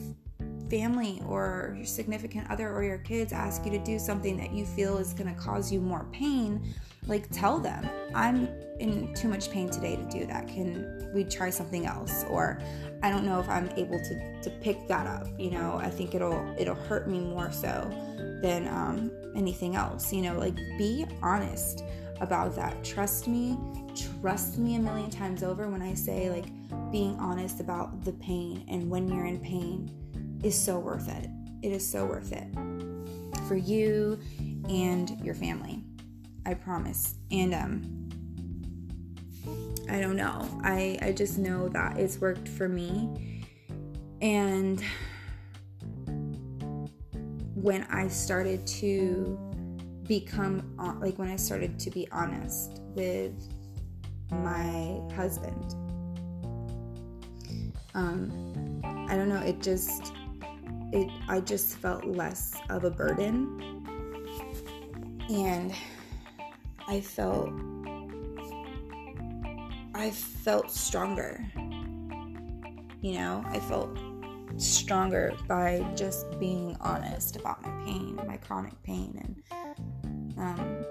family 0.71 1.23
or 1.29 1.75
your 1.77 1.87
significant 1.87 2.51
other 2.51 2.73
or 2.73 2.83
your 2.83 2.99
kids 2.99 3.33
ask 3.33 3.65
you 3.65 3.71
to 3.71 3.79
do 3.79 3.99
something 3.99 4.37
that 4.37 4.53
you 4.53 4.65
feel 4.65 4.99
is 4.99 5.13
going 5.13 5.33
to 5.33 5.41
cause 5.41 5.71
you 5.71 5.81
more 5.81 6.07
pain, 6.11 6.75
like 7.07 7.29
tell 7.31 7.59
them, 7.59 7.89
I'm 8.15 8.49
in 8.81 9.15
too 9.15 9.29
much 9.29 9.51
pain 9.51 9.69
today 9.69 9.97
to 9.97 10.05
do 10.05 10.27
that. 10.27 10.49
Can 10.49 11.11
we 11.15 11.25
try 11.25 11.51
something 11.51 11.87
else? 11.87 12.25
Or 12.29 12.61
I 13.03 13.11
don't 13.11 13.25
know 13.25 13.39
if 13.39 13.49
I'm 13.49 13.69
able 13.77 13.99
to, 13.99 14.41
to 14.43 14.51
pick 14.61 14.89
that 14.89 15.07
up. 15.07 15.29
You 15.39 15.51
know, 15.51 15.79
I 15.81 15.91
think 15.91 16.15
it'll 16.15 16.55
it'll 16.59 16.75
hurt 16.75 17.09
me 17.09 17.21
more 17.21 17.53
so 17.53 17.91
than 18.43 18.69
um, 18.69 19.11
anything 19.37 19.77
else. 19.77 20.13
You 20.13 20.23
know, 20.23 20.39
like 20.39 20.57
be 20.79 21.07
honest 21.23 21.85
about 22.21 22.55
that. 22.57 22.83
Trust 22.83 23.29
me, 23.29 23.59
trust 24.21 24.59
me 24.59 24.77
a 24.77 24.79
million 24.79 25.11
times 25.11 25.43
over 25.43 25.69
when 25.69 25.83
I 25.83 25.95
say 25.95 26.31
like 26.31 26.47
being 26.91 27.17
honest 27.19 27.61
about 27.61 28.05
the 28.05 28.13
pain 28.15 28.65
and 28.69 28.89
when 28.89 29.09
you're 29.09 29.27
in 29.27 29.41
pain 29.41 29.91
is 30.43 30.59
so 30.59 30.79
worth 30.79 31.09
it. 31.09 31.29
It 31.63 31.73
is 31.73 31.87
so 31.87 32.05
worth 32.05 32.33
it 32.33 32.47
for 33.49 33.57
you 33.57 34.19
and 34.69 35.21
your 35.23 35.35
family. 35.35 35.84
I 36.47 36.55
promise. 36.55 37.15
And 37.31 37.55
um 37.55 38.05
I 39.89 40.01
don't 40.01 40.17
know. 40.17 40.49
I 40.63 40.99
I 41.03 41.13
just 41.13 41.39
know 41.39 41.69
that 41.71 41.99
it's 41.99 42.19
worked 42.21 42.49
for 42.49 42.69
me. 42.69 43.45
And 44.21 44.83
when 47.55 47.85
I 47.85 48.09
started 48.09 48.67
to 48.67 49.39
become 50.07 50.75
like 51.01 51.19
when 51.19 51.29
I 51.29 51.37
started 51.37 51.79
to 51.81 51.91
be 51.91 52.09
honest 52.13 52.81
with 52.95 53.35
my 54.31 55.01
husband. 55.15 55.75
Um 57.95 58.81
I 59.09 59.17
don't 59.17 59.29
know, 59.29 59.41
it 59.41 59.61
just 59.61 60.13
it 60.93 61.11
I 61.29 61.41
just 61.41 61.77
felt 61.77 62.05
less 62.05 62.55
of 62.71 62.85
a 62.85 62.91
burden. 62.91 63.61
And 65.31 65.73
I 66.89 67.01
felt 67.01 67.51
I 69.95 70.11
felt 70.11 70.71
stronger. 70.71 71.45
You 73.01 73.15
know, 73.15 73.45
I 73.47 73.61
felt 73.61 73.99
stronger 74.57 75.33
by 75.47 75.87
just 75.95 76.39
being 76.39 76.77
honest 76.81 77.37
about 77.37 77.63
my 77.63 77.85
pain, 77.85 78.17
my 78.27 78.37
chronic 78.37 78.81
pain 78.83 79.21
and 79.23 79.45
um, 80.39 80.85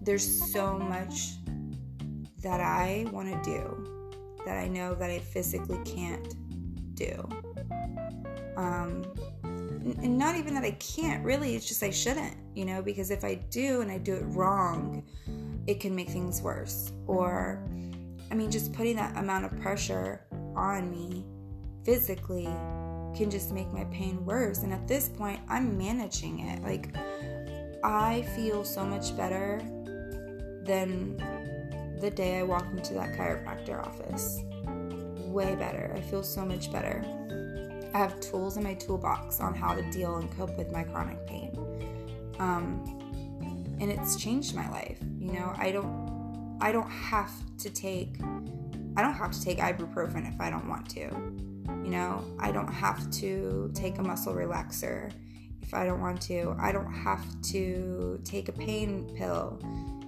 there's 0.00 0.52
so 0.52 0.78
much 0.78 1.34
that 2.42 2.60
I 2.60 3.06
want 3.12 3.28
to 3.28 3.50
do 3.50 4.32
that 4.44 4.58
I 4.58 4.66
know 4.68 4.94
that 4.94 5.10
I 5.10 5.20
physically 5.20 5.78
can't 5.84 6.34
do. 6.94 7.28
Um, 8.56 9.04
and 9.84 10.18
not 10.18 10.36
even 10.36 10.54
that 10.54 10.64
I 10.64 10.72
can't 10.72 11.24
really, 11.24 11.54
it's 11.54 11.66
just 11.66 11.82
I 11.82 11.90
shouldn't, 11.90 12.36
you 12.54 12.64
know, 12.64 12.82
because 12.82 13.10
if 13.10 13.24
I 13.24 13.34
do 13.50 13.80
and 13.80 13.90
I 13.90 13.98
do 13.98 14.14
it 14.14 14.22
wrong, 14.26 15.04
it 15.66 15.80
can 15.80 15.94
make 15.94 16.08
things 16.08 16.40
worse. 16.42 16.92
Or, 17.06 17.62
I 18.30 18.34
mean, 18.34 18.50
just 18.50 18.72
putting 18.72 18.96
that 18.96 19.16
amount 19.16 19.44
of 19.44 19.60
pressure 19.60 20.24
on 20.56 20.90
me 20.90 21.24
physically 21.84 22.48
can 23.14 23.30
just 23.30 23.52
make 23.52 23.70
my 23.72 23.84
pain 23.84 24.24
worse. 24.24 24.62
And 24.62 24.72
at 24.72 24.86
this 24.88 25.08
point, 25.08 25.40
I'm 25.48 25.76
managing 25.76 26.40
it. 26.40 26.62
Like, 26.62 26.96
I 27.84 28.22
feel 28.36 28.64
so 28.64 28.84
much 28.84 29.16
better 29.16 29.60
than 30.64 31.16
the 32.00 32.10
day 32.10 32.38
I 32.38 32.42
walked 32.42 32.72
into 32.76 32.94
that 32.94 33.12
chiropractor 33.12 33.84
office. 33.84 34.40
Way 35.28 35.54
better. 35.56 35.92
I 35.96 36.00
feel 36.00 36.22
so 36.22 36.44
much 36.44 36.70
better. 36.72 37.04
I 37.94 37.98
have 37.98 38.18
tools 38.20 38.56
in 38.56 38.64
my 38.64 38.74
toolbox 38.74 39.40
on 39.40 39.54
how 39.54 39.74
to 39.74 39.82
deal 39.90 40.16
and 40.16 40.30
cope 40.36 40.56
with 40.56 40.70
my 40.72 40.82
chronic 40.82 41.26
pain. 41.26 41.50
Um, 42.38 42.98
and 43.80 43.90
it's 43.90 44.16
changed 44.16 44.54
my 44.54 44.70
life. 44.70 44.98
You 45.18 45.32
know, 45.32 45.52
I 45.56 45.72
don't 45.72 46.56
I 46.60 46.70
don't 46.70 46.90
have 46.90 47.32
to 47.58 47.70
take 47.70 48.16
I 48.96 49.02
don't 49.02 49.14
have 49.14 49.32
to 49.32 49.42
take 49.42 49.58
ibuprofen 49.58 50.32
if 50.32 50.40
I 50.40 50.50
don't 50.50 50.68
want 50.68 50.88
to. 50.90 51.00
You 51.00 51.90
know, 51.90 52.24
I 52.38 52.52
don't 52.52 52.72
have 52.72 53.10
to 53.12 53.70
take 53.74 53.98
a 53.98 54.02
muscle 54.02 54.34
relaxer 54.34 55.12
if 55.60 55.74
I 55.74 55.84
don't 55.84 56.00
want 56.00 56.20
to. 56.22 56.54
I 56.60 56.72
don't 56.72 56.92
have 56.92 57.24
to 57.52 58.20
take 58.24 58.48
a 58.48 58.52
pain 58.52 59.12
pill. 59.16 59.58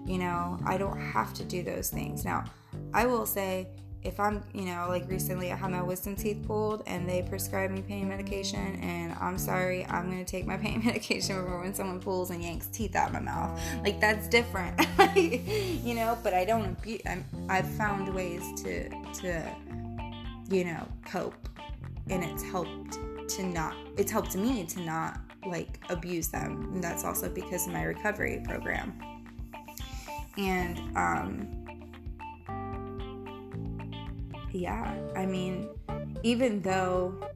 You 0.07 0.19
know, 0.19 0.59
I 0.65 0.77
don't 0.77 1.01
have 1.01 1.35
to 1.35 1.45
do 1.45 1.63
those 1.63 1.89
things. 1.91 2.25
Now, 2.25 2.45
I 2.93 3.07
will 3.07 3.27
say 3.27 3.69
if 4.05 4.21
I'm, 4.21 4.45
you 4.53 4.67
know, 4.67 4.87
like 4.89 5.09
recently 5.09 5.51
I 5.51 5.57
had 5.57 5.71
my 5.71 5.83
wisdom 5.83 6.15
teeth 6.15 6.45
pulled 6.47 6.83
and 6.87 7.09
they 7.09 7.23
prescribed 7.23 7.73
me 7.73 7.81
pain 7.81 8.09
medication, 8.09 8.79
and 8.83 9.15
I'm 9.19 9.39
sorry, 9.39 9.87
I'm 9.87 10.11
gonna 10.11 10.25
take 10.25 10.47
my 10.47 10.57
pain 10.65 10.83
medication 10.85 11.37
over 11.37 11.59
when 11.59 11.75
someone 11.75 12.01
pulls 12.01 12.31
and 12.31 12.43
yanks 12.43 12.67
teeth 12.69 12.95
out 12.95 13.09
of 13.09 13.15
my 13.15 13.21
mouth. 13.21 13.59
Like 13.83 14.01
that's 14.01 14.29
different, 14.29 14.79
you 15.17 15.95
know. 15.95 16.19
But 16.23 16.35
I 16.35 16.45
don't 16.45 16.67
abuse. 16.67 17.01
I'm, 17.07 17.25
I've 17.49 17.69
found 17.69 18.15
ways 18.15 18.43
to 18.63 18.91
to, 18.91 19.57
you 20.51 20.65
know, 20.65 20.87
cope, 21.07 21.49
and 22.11 22.23
it's 22.23 22.43
helped 22.43 22.99
to 23.29 23.43
not. 23.43 23.75
It's 23.97 24.13
helped 24.13 24.37
me 24.37 24.65
to 24.67 24.81
not 24.81 25.19
like 25.47 25.81
abuse 25.89 26.29
them, 26.29 26.69
and 26.75 26.85
that's 26.85 27.05
also 27.05 27.31
because 27.31 27.67
of 27.67 27.73
my 27.73 27.85
recovery 27.85 28.43
program. 28.45 28.93
And 30.37 30.79
um 30.97 31.64
yeah, 34.55 34.95
I 35.17 35.27
mean, 35.27 35.69
even 36.23 36.63
though 36.63 37.29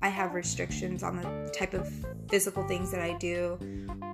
I 0.00 0.08
have 0.08 0.34
restrictions 0.34 1.02
on 1.02 1.16
the 1.16 1.50
type 1.50 1.74
of 1.74 1.92
physical 2.28 2.66
things 2.66 2.90
that 2.90 3.00
I 3.00 3.12
do 3.18 3.58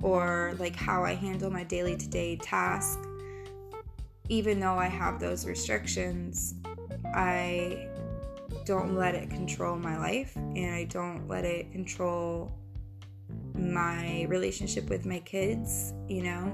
or 0.03 0.55
like 0.59 0.75
how 0.75 1.05
I 1.05 1.15
handle 1.15 1.51
my 1.51 1.63
daily 1.63 1.97
to 1.97 2.09
day 2.09 2.37
task, 2.37 2.99
even 4.29 4.59
though 4.59 4.75
I 4.75 4.87
have 4.87 5.21
those 5.21 5.47
restrictions, 5.47 6.55
I 7.15 7.89
don't 8.65 8.97
let 8.97 9.15
it 9.15 9.31
control 9.31 9.77
my 9.77 9.97
life 9.97 10.35
and 10.37 10.75
I 10.75 10.85
don't 10.85 11.29
let 11.29 11.45
it 11.45 11.71
control 11.71 12.53
my 13.55 14.27
relationship 14.29 14.89
with 14.89 15.07
my 15.07 15.21
kids, 15.21 15.93
you 16.09 16.23
know. 16.23 16.53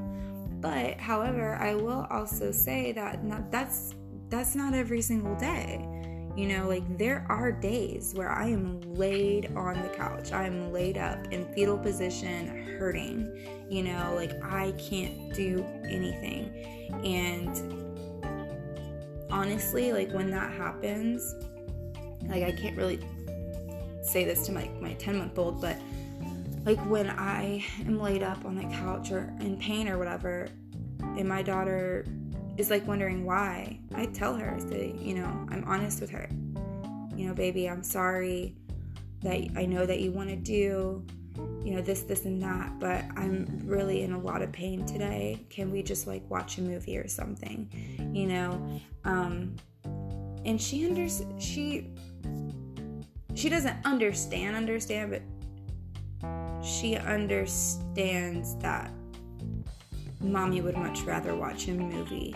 But 0.60 0.98
however, 0.98 1.56
I 1.56 1.74
will 1.74 2.06
also 2.10 2.50
say 2.50 2.92
that 2.92 3.24
not, 3.24 3.50
that's 3.50 3.94
that's 4.28 4.54
not 4.54 4.74
every 4.74 5.00
single 5.00 5.34
day. 5.36 5.86
You 6.36 6.46
know, 6.46 6.68
like 6.68 6.98
there 6.98 7.26
are 7.28 7.50
days 7.50 8.14
where 8.14 8.30
I 8.30 8.46
am 8.48 8.80
laid 8.94 9.50
on 9.56 9.82
the 9.82 9.88
couch, 9.88 10.32
I 10.32 10.46
am 10.46 10.72
laid 10.72 10.96
up 10.96 11.32
in 11.32 11.52
fetal 11.52 11.76
position, 11.76 12.76
hurting. 12.78 13.66
You 13.68 13.82
know, 13.82 14.12
like 14.14 14.32
I 14.44 14.72
can't 14.78 15.34
do 15.34 15.64
anything. 15.84 16.94
And 17.04 17.78
honestly, 19.30 19.92
like 19.92 20.12
when 20.12 20.30
that 20.30 20.52
happens, 20.52 21.34
like 22.28 22.44
I 22.44 22.52
can't 22.52 22.76
really 22.76 23.00
say 24.02 24.24
this 24.24 24.46
to 24.46 24.52
my, 24.52 24.68
my 24.80 24.94
10 24.94 25.18
month 25.18 25.38
old, 25.38 25.60
but 25.60 25.76
like 26.64 26.78
when 26.86 27.10
I 27.10 27.64
am 27.80 27.98
laid 27.98 28.22
up 28.22 28.44
on 28.44 28.54
the 28.54 28.64
couch 28.64 29.10
or 29.10 29.32
in 29.40 29.58
pain 29.58 29.88
or 29.88 29.98
whatever, 29.98 30.48
and 31.00 31.28
my 31.28 31.42
daughter 31.42 32.04
is 32.58 32.70
like 32.70 32.86
wondering 32.86 33.24
why, 33.24 33.78
I 33.94 34.06
tell 34.06 34.34
her, 34.34 34.54
I 34.54 34.58
say, 34.58 34.94
you 34.98 35.14
know, 35.14 35.46
I'm 35.48 35.64
honest 35.64 36.00
with 36.00 36.10
her. 36.10 36.28
You 37.16 37.28
know, 37.28 37.34
baby, 37.34 37.68
I'm 37.70 37.84
sorry 37.84 38.56
that 39.22 39.48
I 39.56 39.64
know 39.64 39.86
that 39.86 40.00
you 40.00 40.10
want 40.10 40.28
to 40.28 40.36
do, 40.36 41.04
you 41.64 41.74
know, 41.74 41.80
this, 41.80 42.02
this, 42.02 42.24
and 42.24 42.42
that, 42.42 42.78
but 42.80 43.04
I'm 43.16 43.60
really 43.64 44.02
in 44.02 44.12
a 44.12 44.18
lot 44.18 44.42
of 44.42 44.50
pain 44.50 44.84
today. 44.84 45.46
Can 45.50 45.70
we 45.70 45.82
just 45.84 46.08
like 46.08 46.28
watch 46.28 46.58
a 46.58 46.62
movie 46.62 46.98
or 46.98 47.06
something, 47.06 47.70
you 48.12 48.26
know? 48.26 48.80
Um, 49.04 49.54
and 50.44 50.60
she 50.60 50.86
under 50.86 51.08
she 51.38 51.90
she 53.34 53.48
doesn't 53.48 53.76
understand 53.84 54.56
understand 54.56 55.10
but 55.10 56.64
she 56.64 56.96
understands 56.96 58.56
that 58.56 58.90
mommy 60.20 60.60
would 60.60 60.76
much 60.76 61.02
rather 61.02 61.34
watch 61.34 61.68
a 61.68 61.72
movie 61.72 62.34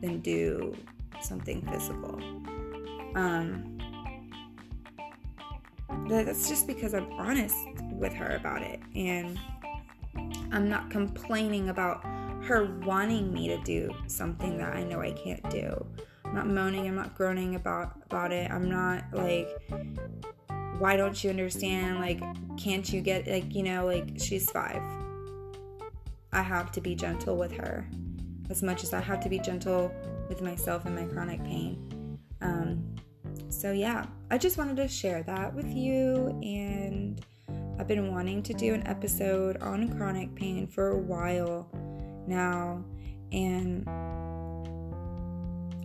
than 0.00 0.20
do 0.20 0.74
something 1.20 1.62
physical. 1.66 2.20
Um, 3.14 3.78
that's 6.08 6.48
just 6.48 6.66
because 6.66 6.94
I'm 6.94 7.10
honest 7.12 7.56
with 7.92 8.12
her 8.12 8.36
about 8.36 8.62
it 8.62 8.80
and 8.94 9.38
I'm 10.52 10.68
not 10.68 10.90
complaining 10.90 11.70
about 11.70 12.04
her 12.44 12.78
wanting 12.84 13.32
me 13.32 13.48
to 13.48 13.56
do 13.62 13.90
something 14.06 14.58
that 14.58 14.76
I 14.76 14.84
know 14.84 15.00
I 15.00 15.12
can't 15.12 15.48
do. 15.50 15.84
I'm 16.24 16.34
not 16.34 16.46
moaning, 16.46 16.86
I'm 16.86 16.94
not 16.94 17.14
groaning 17.14 17.54
about 17.54 18.00
about 18.06 18.32
it. 18.32 18.50
I'm 18.50 18.68
not 18.68 19.04
like 19.12 19.48
why 20.78 20.96
don't 20.96 21.22
you 21.24 21.30
understand? 21.30 22.00
Like 22.00 22.22
can't 22.56 22.90
you 22.92 23.00
get 23.00 23.26
like, 23.26 23.54
you 23.54 23.62
know, 23.62 23.86
like 23.86 24.10
she's 24.18 24.50
5. 24.50 24.80
I 26.32 26.42
have 26.42 26.70
to 26.72 26.80
be 26.80 26.94
gentle 26.94 27.36
with 27.36 27.52
her 27.52 27.88
as 28.50 28.62
much 28.62 28.84
as 28.84 28.92
I 28.92 29.00
have 29.00 29.20
to 29.20 29.28
be 29.28 29.38
gentle 29.38 29.92
with 30.28 30.42
myself 30.42 30.84
and 30.86 30.94
my 30.94 31.04
chronic 31.04 31.42
pain. 31.44 32.18
Um, 32.40 32.96
so, 33.48 33.72
yeah, 33.72 34.06
I 34.30 34.38
just 34.38 34.58
wanted 34.58 34.76
to 34.76 34.88
share 34.88 35.22
that 35.24 35.54
with 35.54 35.68
you. 35.68 36.38
And 36.42 37.24
I've 37.78 37.88
been 37.88 38.12
wanting 38.12 38.42
to 38.44 38.54
do 38.54 38.74
an 38.74 38.86
episode 38.86 39.58
on 39.62 39.96
chronic 39.96 40.34
pain 40.34 40.66
for 40.66 40.88
a 40.90 40.98
while 40.98 41.68
now. 42.26 42.84
And 43.32 43.86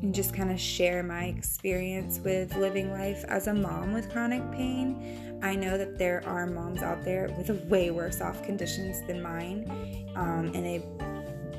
and 0.02 0.14
just 0.16 0.34
kind 0.34 0.52
of 0.52 0.60
share 0.60 1.04
my 1.04 1.26
experience 1.26 2.20
with 2.20 2.56
living 2.56 2.92
life 2.92 3.24
as 3.28 3.48
a 3.48 3.54
mom 3.54 3.94
with 3.94 4.12
chronic 4.12 4.52
pain. 4.52 5.40
I 5.44 5.56
know 5.56 5.78
that 5.78 5.98
there 5.98 6.24
are 6.26 6.48
moms 6.48 6.82
out 6.82 7.04
there 7.04 7.30
with 7.38 7.50
way 7.66 7.92
worse 7.92 8.22
off 8.22 8.44
conditions 8.44 9.06
than 9.08 9.22
mine, 9.22 10.12
um, 10.16 10.52
and 10.54 10.66
they, 10.66 10.84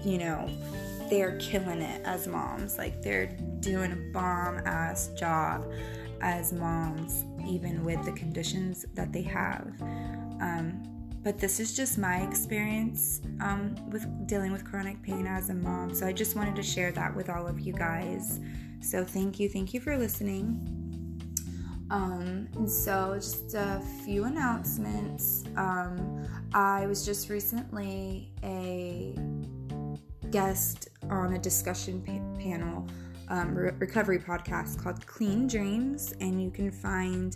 you 0.05 0.19
know, 0.19 0.49
they 1.13 1.21
are 1.21 1.37
killing 1.37 1.83
it 1.83 2.01
as 2.07 2.27
moms. 2.27 2.79
Like 2.79 3.03
they're 3.03 3.27
doing 3.61 3.93
a 3.93 4.13
bomb 4.15 4.63
ass 4.65 5.09
job 5.09 5.71
as 6.23 6.55
moms, 6.55 7.27
even 7.47 7.85
with 7.85 8.03
the 8.07 8.13
conditions 8.13 8.87
that 8.95 9.13
they 9.13 9.21
have. 9.21 9.75
Um, 10.41 10.83
but 11.23 11.39
this 11.39 11.61
is 11.61 11.77
just 11.77 11.99
my 11.99 12.23
experience 12.23 13.21
um, 13.43 13.75
with 13.91 14.27
dealing 14.27 14.53
with 14.53 14.65
chronic 14.65 15.03
pain 15.03 15.27
as 15.27 15.51
a 15.51 15.55
mom. 15.55 15.95
So 15.95 16.07
I 16.07 16.15
just 16.15 16.35
wanted 16.35 16.57
to 16.57 16.63
share 16.63 16.93
that 16.93 17.15
with 17.15 17.29
all 17.29 17.47
of 17.47 17.61
you 17.61 17.75
guys. 17.75 18.41
So 18.81 19.05
thank 19.05 19.39
you, 19.39 19.51
thank 19.51 19.75
you 19.75 19.81
for 19.81 19.99
listening. 19.99 20.67
Um, 21.91 22.49
and 22.57 22.71
so, 22.71 23.17
just 23.17 23.53
a 23.53 23.83
few 24.03 24.25
announcements. 24.25 25.45
Um, 25.57 26.27
I 26.55 26.87
was 26.87 27.05
just 27.05 27.29
recently 27.29 28.33
a 28.43 29.15
guest 30.33 30.89
on 31.11 31.35
a 31.35 31.39
discussion 31.39 32.03
pa- 32.03 32.43
panel 32.43 32.87
um, 33.29 33.55
re- 33.55 33.73
recovery 33.79 34.19
podcast 34.19 34.83
called 34.83 35.07
Clean 35.07 35.47
Dreams, 35.47 36.13
and 36.21 36.43
you 36.43 36.51
can 36.51 36.71
find 36.71 37.33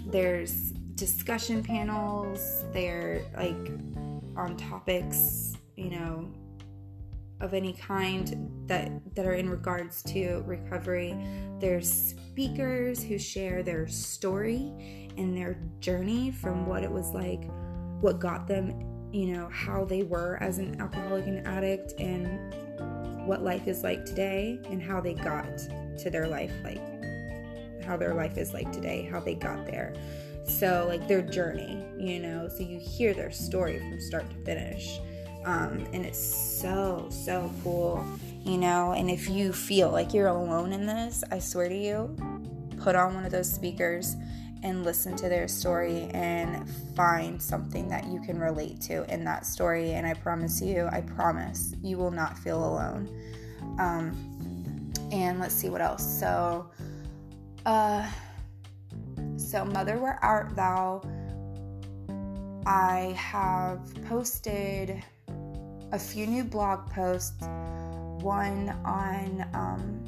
there's 0.07 0.71
discussion 0.95 1.63
panels 1.63 2.65
they're 2.73 3.21
like 3.37 3.71
on 4.35 4.57
topics 4.57 5.53
you 5.77 5.89
know 5.91 6.29
of 7.39 7.53
any 7.53 7.71
kind 7.71 8.51
that 8.67 8.91
that 9.15 9.25
are 9.25 9.33
in 9.33 9.49
regards 9.49 10.03
to 10.03 10.43
recovery. 10.45 11.15
There's 11.59 11.89
speakers 11.89 13.01
who 13.01 13.17
share 13.17 13.63
their 13.63 13.87
story 13.87 15.08
and 15.19 15.37
their 15.37 15.59
journey 15.79 16.31
from 16.31 16.65
what 16.65 16.83
it 16.83 16.91
was 16.91 17.11
like 17.11 17.43
what 18.01 18.19
got 18.19 18.47
them 18.47 18.71
you 19.11 19.27
know 19.27 19.49
how 19.49 19.85
they 19.85 20.03
were 20.03 20.37
as 20.41 20.57
an 20.57 20.79
alcoholic 20.79 21.25
and 21.27 21.45
addict 21.45 21.93
and 21.99 22.55
what 23.27 23.43
life 23.43 23.67
is 23.67 23.83
like 23.83 24.05
today 24.05 24.59
and 24.69 24.81
how 24.81 24.99
they 24.99 25.13
got 25.13 25.57
to 25.97 26.09
their 26.09 26.27
life 26.27 26.53
like 26.63 26.81
how 27.89 27.97
their 27.97 28.13
life 28.13 28.37
is 28.37 28.53
like 28.53 28.71
today, 28.71 29.09
how 29.11 29.19
they 29.19 29.33
got 29.33 29.65
there. 29.65 29.93
So, 30.45 30.85
like 30.87 31.07
their 31.07 31.21
journey, 31.21 31.83
you 31.97 32.19
know, 32.19 32.47
so 32.47 32.63
you 32.63 32.79
hear 32.79 33.13
their 33.13 33.31
story 33.31 33.79
from 33.79 33.99
start 33.99 34.29
to 34.29 34.35
finish. 34.45 34.99
Um, 35.43 35.85
and 35.93 36.05
it's 36.05 36.19
so, 36.19 37.07
so 37.09 37.51
cool, 37.63 38.05
you 38.43 38.57
know. 38.57 38.93
And 38.93 39.09
if 39.09 39.29
you 39.29 39.51
feel 39.51 39.91
like 39.91 40.13
you're 40.13 40.27
alone 40.27 40.71
in 40.71 40.85
this, 40.85 41.23
I 41.31 41.39
swear 41.39 41.67
to 41.67 41.75
you, 41.75 42.15
put 42.77 42.95
on 42.95 43.15
one 43.15 43.25
of 43.25 43.31
those 43.31 43.51
speakers 43.51 44.15
and 44.63 44.83
listen 44.83 45.15
to 45.15 45.29
their 45.29 45.47
story 45.47 46.09
and 46.13 46.69
find 46.95 47.41
something 47.41 47.87
that 47.89 48.05
you 48.07 48.21
can 48.21 48.39
relate 48.39 48.81
to 48.81 49.11
in 49.13 49.23
that 49.23 49.45
story. 49.45 49.93
And 49.93 50.05
I 50.05 50.13
promise 50.13 50.61
you, 50.61 50.89
I 50.91 51.01
promise 51.01 51.73
you 51.81 51.97
will 51.97 52.11
not 52.11 52.37
feel 52.37 52.63
alone. 52.63 53.09
Um, 53.79 54.91
and 55.11 55.39
let's 55.39 55.55
see 55.55 55.69
what 55.69 55.81
else. 55.81 56.03
So, 56.03 56.69
uh, 57.65 58.09
so, 59.37 59.65
Mother, 59.65 59.97
where 59.97 60.19
art 60.23 60.55
thou? 60.55 61.01
I 62.65 63.15
have 63.17 63.79
posted 64.07 65.01
a 65.91 65.99
few 65.99 66.27
new 66.27 66.43
blog 66.43 66.89
posts. 66.91 67.41
One 68.21 68.69
on 68.83 69.45
um, 69.53 70.03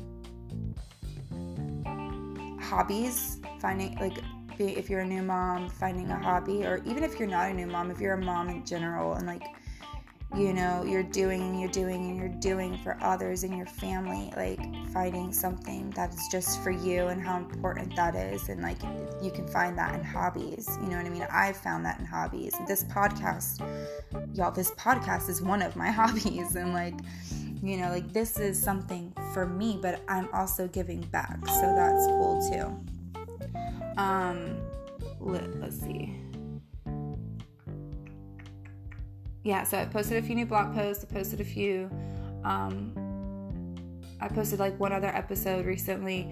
hobbies, 2.62 3.40
finding 3.60 3.96
like 3.96 4.20
if 4.60 4.90
you're 4.90 5.02
a 5.02 5.06
new 5.06 5.24
mom, 5.24 5.70
finding 5.70 6.10
a 6.10 6.18
hobby, 6.18 6.66
or 6.66 6.82
even 6.86 7.04
if 7.04 7.20
you're 7.20 7.28
not 7.28 7.50
a 7.50 7.54
new 7.54 7.68
mom, 7.68 7.92
if 7.92 8.00
you're 8.00 8.14
a 8.14 8.24
mom 8.24 8.50
in 8.50 8.66
general, 8.66 9.14
and 9.14 9.28
like 9.28 9.44
you 10.38 10.54
know 10.54 10.84
you're 10.88 11.04
doing 11.04 11.42
and 11.42 11.60
you're 11.60 11.70
doing 11.72 12.06
and 12.06 12.18
you're 12.18 12.30
doing 12.40 12.78
for 12.78 12.98
others 13.02 13.44
in 13.44 13.52
your 13.58 13.66
family 13.66 14.32
like 14.38 14.62
finding 14.94 15.34
something 15.34 15.90
that 15.90 16.14
is 16.14 16.30
just 16.32 16.64
for 16.64 16.72
you 16.72 17.08
and 17.08 17.22
how 17.22 17.36
important 17.36 17.94
that 17.98 18.16
is 18.16 18.48
and 18.48 18.62
like 18.62 18.82
you 19.22 19.30
can 19.30 19.46
find 19.48 19.78
that 19.78 19.94
in 19.94 20.02
hobbies. 20.02 20.70
You 20.82 20.88
know 20.88 20.96
what 20.96 21.06
i 21.06 21.10
mean? 21.10 21.28
I've 21.30 21.58
found 21.58 21.86
that 21.86 22.00
in 22.00 22.06
hobbies. 22.06 22.54
This 22.66 22.86
podcast 22.86 23.62
y'all 24.34 24.52
this 24.52 24.72
podcast 24.72 25.30
is 25.30 25.42
one 25.42 25.62
of 25.62 25.76
my 25.76 25.92
hobbies 25.92 26.56
and 26.56 26.74
like 26.74 26.96
you 27.62 27.78
know 27.78 27.90
like 27.90 28.12
this 28.14 28.40
is 28.40 28.62
something 28.62 29.14
for 29.34 29.46
me 29.46 29.78
but 29.82 30.02
i'm 30.08 30.28
also 30.34 30.68
giving 30.70 31.02
back 31.02 31.38
so 31.48 31.74
that's 31.76 32.06
cool 32.08 32.42
too 32.52 33.01
um 33.98 34.58
let, 35.20 35.60
let's 35.60 35.80
see 35.80 36.16
yeah, 39.44 39.64
so 39.64 39.80
I 39.80 39.86
posted 39.86 40.24
a 40.24 40.26
few 40.26 40.36
new 40.36 40.46
blog 40.46 40.76
posts. 40.76 41.04
I 41.04 41.12
posted 41.12 41.42
a 41.42 41.46
few. 41.46 41.90
Um, 42.44 42.94
I 44.20 44.28
posted 44.28 44.60
like 44.60 44.80
one 44.80 44.92
other 44.92 45.08
episode 45.08 45.66
recently 45.66 46.32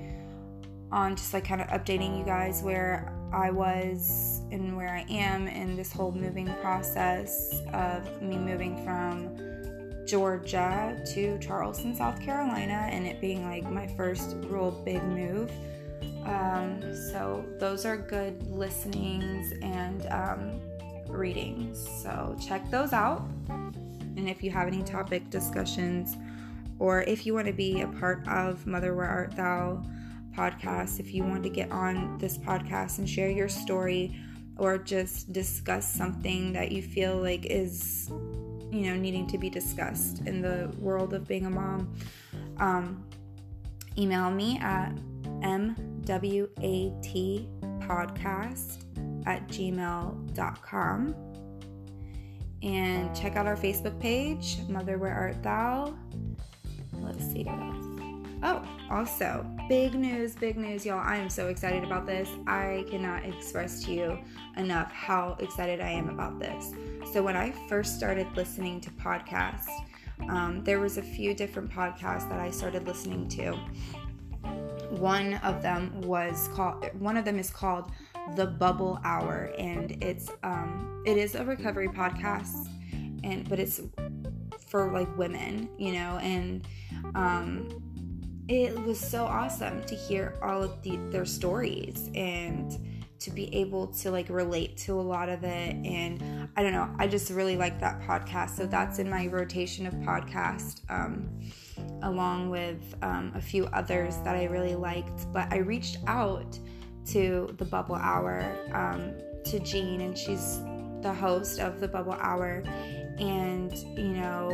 on 0.91 1.15
just 1.15 1.33
like 1.33 1.43
kind 1.43 1.61
of 1.61 1.67
updating 1.67 2.17
you 2.17 2.23
guys 2.23 2.61
where 2.61 3.13
I 3.33 3.49
was 3.49 4.41
and 4.51 4.75
where 4.75 4.89
I 4.89 5.05
am 5.09 5.47
in 5.47 5.75
this 5.75 5.91
whole 5.91 6.11
moving 6.11 6.53
process 6.61 7.61
of 7.73 8.21
me 8.21 8.37
moving 8.37 8.83
from 8.83 9.35
Georgia 10.05 11.03
to 11.13 11.37
Charleston, 11.39 11.95
South 11.95 12.21
Carolina, 12.21 12.87
and 12.91 13.07
it 13.07 13.19
being 13.21 13.45
like 13.45 13.69
my 13.71 13.87
first 13.87 14.35
real 14.43 14.71
big 14.85 15.03
move. 15.03 15.51
Um, 16.25 16.81
so 17.11 17.45
those 17.59 17.85
are 17.85 17.97
good 17.97 18.43
listenings 18.51 19.53
and 19.61 20.05
um, 20.07 20.61
readings. 21.07 21.87
So 22.03 22.37
check 22.45 22.69
those 22.69 22.93
out. 22.93 23.27
And 23.49 24.29
if 24.29 24.43
you 24.43 24.51
have 24.51 24.67
any 24.67 24.83
topic 24.83 25.29
discussions, 25.29 26.17
or 26.77 27.03
if 27.03 27.25
you 27.25 27.33
want 27.33 27.47
to 27.47 27.53
be 27.53 27.81
a 27.81 27.87
part 27.87 28.27
of 28.27 28.65
Mother 28.65 28.95
Where 28.95 29.07
Art 29.07 29.35
Thou 29.35 29.83
podcast, 30.35 30.99
if 30.99 31.13
you 31.13 31.23
want 31.23 31.43
to 31.43 31.49
get 31.49 31.71
on 31.71 32.17
this 32.17 32.37
podcast 32.37 32.99
and 32.99 33.09
share 33.09 33.29
your 33.29 33.49
story 33.49 34.15
or 34.57 34.77
just 34.77 35.31
discuss 35.31 35.91
something 35.91 36.53
that 36.53 36.71
you 36.71 36.81
feel 36.81 37.17
like 37.17 37.45
is, 37.45 38.09
you 38.71 38.81
know, 38.81 38.95
needing 38.95 39.25
to 39.27 39.37
be 39.37 39.49
discussed 39.49 40.19
in 40.25 40.41
the 40.41 40.73
world 40.79 41.13
of 41.13 41.27
being 41.27 41.45
a 41.45 41.49
mom, 41.49 41.93
um, 42.57 43.03
email 43.97 44.29
me 44.29 44.57
at 44.59 44.91
mwatpodcast 46.09 48.83
at 49.25 49.47
gmail.com. 49.47 51.15
And 52.61 53.15
check 53.15 53.37
out 53.37 53.47
our 53.47 53.55
Facebook 53.55 53.97
page, 54.01 54.57
Mother 54.67 54.97
Where 54.97 55.13
Art 55.13 55.41
Thou. 55.41 55.95
Let's 56.93 57.25
see 57.31 57.45
what 57.45 57.57
else. 57.59 57.85
Oh, 58.41 58.65
also, 58.89 59.45
big 59.67 59.93
news, 59.93 60.35
big 60.35 60.57
news, 60.57 60.85
y'all. 60.85 60.99
I 60.99 61.17
am 61.17 61.29
so 61.29 61.47
excited 61.47 61.83
about 61.83 62.05
this. 62.05 62.29
I 62.47 62.85
cannot 62.89 63.25
express 63.25 63.83
to 63.83 63.91
you 63.91 64.19
enough 64.55 64.91
how 64.91 65.35
excited 65.39 65.81
I 65.81 65.89
am 65.89 66.09
about 66.09 66.39
this. 66.39 66.73
So, 67.11 67.21
when 67.21 67.35
I 67.35 67.51
first 67.67 67.97
started 67.97 68.27
listening 68.35 68.79
to 68.81 68.91
podcasts, 68.91 69.69
um, 70.29 70.63
there 70.63 70.79
was 70.79 70.97
a 70.97 71.01
few 71.01 71.33
different 71.33 71.69
podcasts 71.69 72.29
that 72.29 72.39
I 72.39 72.49
started 72.49 72.87
listening 72.87 73.27
to. 73.29 73.59
One 74.99 75.35
of 75.35 75.61
them 75.61 76.01
was 76.01 76.49
called, 76.53 76.85
one 76.99 77.15
of 77.15 77.25
them 77.25 77.39
is 77.39 77.49
called 77.49 77.91
the 78.35 78.45
Bubble 78.45 78.99
Hour, 79.03 79.51
and 79.57 80.03
it's 80.03 80.29
um, 80.43 81.03
it 81.05 81.17
is 81.17 81.35
a 81.35 81.45
recovery 81.45 81.87
podcast, 81.87 82.67
and 83.23 83.47
but 83.47 83.59
it's 83.59 83.81
for 84.67 84.91
like 84.91 85.17
women, 85.17 85.69
you 85.77 85.93
know, 85.93 86.17
and 86.17 86.67
um, 87.15 87.69
it 88.49 88.77
was 88.83 88.99
so 88.99 89.25
awesome 89.25 89.83
to 89.85 89.95
hear 89.95 90.35
all 90.41 90.63
of 90.63 90.81
the, 90.81 90.97
their 91.11 91.25
stories 91.25 92.09
and 92.15 92.77
to 93.19 93.31
be 93.31 93.53
able 93.53 93.87
to 93.87 94.11
like 94.11 94.27
relate 94.29 94.75
to 94.77 94.99
a 94.99 95.01
lot 95.01 95.29
of 95.29 95.43
it 95.43 95.75
and 95.85 96.49
i 96.55 96.63
don't 96.63 96.71
know 96.71 96.89
i 96.97 97.05
just 97.05 97.29
really 97.31 97.57
like 97.57 97.79
that 97.79 98.01
podcast 98.01 98.51
so 98.51 98.65
that's 98.65 98.97
in 98.97 99.09
my 99.09 99.27
rotation 99.27 99.85
of 99.85 99.93
podcast 99.95 100.81
um, 100.89 101.29
along 102.03 102.49
with 102.49 102.95
um, 103.01 103.31
a 103.35 103.41
few 103.41 103.65
others 103.67 104.17
that 104.23 104.35
i 104.35 104.45
really 104.45 104.75
liked 104.75 105.31
but 105.33 105.51
i 105.51 105.57
reached 105.57 105.97
out 106.07 106.57
to 107.05 107.53
the 107.57 107.65
bubble 107.65 107.95
hour 107.95 108.55
um, 108.73 109.13
to 109.43 109.59
jean 109.59 110.01
and 110.01 110.17
she's 110.17 110.59
the 111.01 111.13
host 111.13 111.59
of 111.59 111.79
the 111.79 111.87
bubble 111.87 112.17
hour 112.19 112.63
and 113.19 113.77
you 113.97 114.13
know 114.13 114.49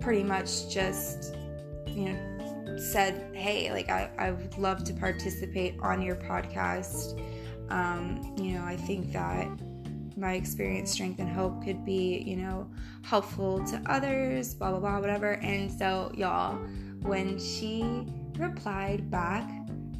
pretty 0.00 0.22
much 0.22 0.68
just 0.68 1.36
you 1.86 2.12
know 2.12 2.40
said, 2.80 3.30
Hey, 3.34 3.70
like, 3.70 3.88
I, 3.88 4.10
I 4.18 4.30
would 4.30 4.56
love 4.58 4.84
to 4.84 4.94
participate 4.94 5.74
on 5.80 6.02
your 6.02 6.16
podcast. 6.16 7.20
Um, 7.70 8.34
you 8.36 8.54
know, 8.54 8.64
I 8.64 8.76
think 8.76 9.12
that 9.12 9.46
my 10.20 10.34
experience, 10.34 10.90
strength, 10.90 11.18
and 11.18 11.28
hope 11.28 11.64
could 11.64 11.84
be, 11.84 12.18
you 12.26 12.36
know, 12.36 12.68
helpful 13.02 13.64
to 13.64 13.82
others, 13.86 14.54
blah, 14.54 14.70
blah, 14.70 14.80
blah, 14.80 15.00
whatever. 15.00 15.32
And 15.42 15.70
so, 15.70 16.12
y'all, 16.14 16.56
when 17.02 17.38
she 17.38 18.06
replied 18.36 19.10
back 19.10 19.50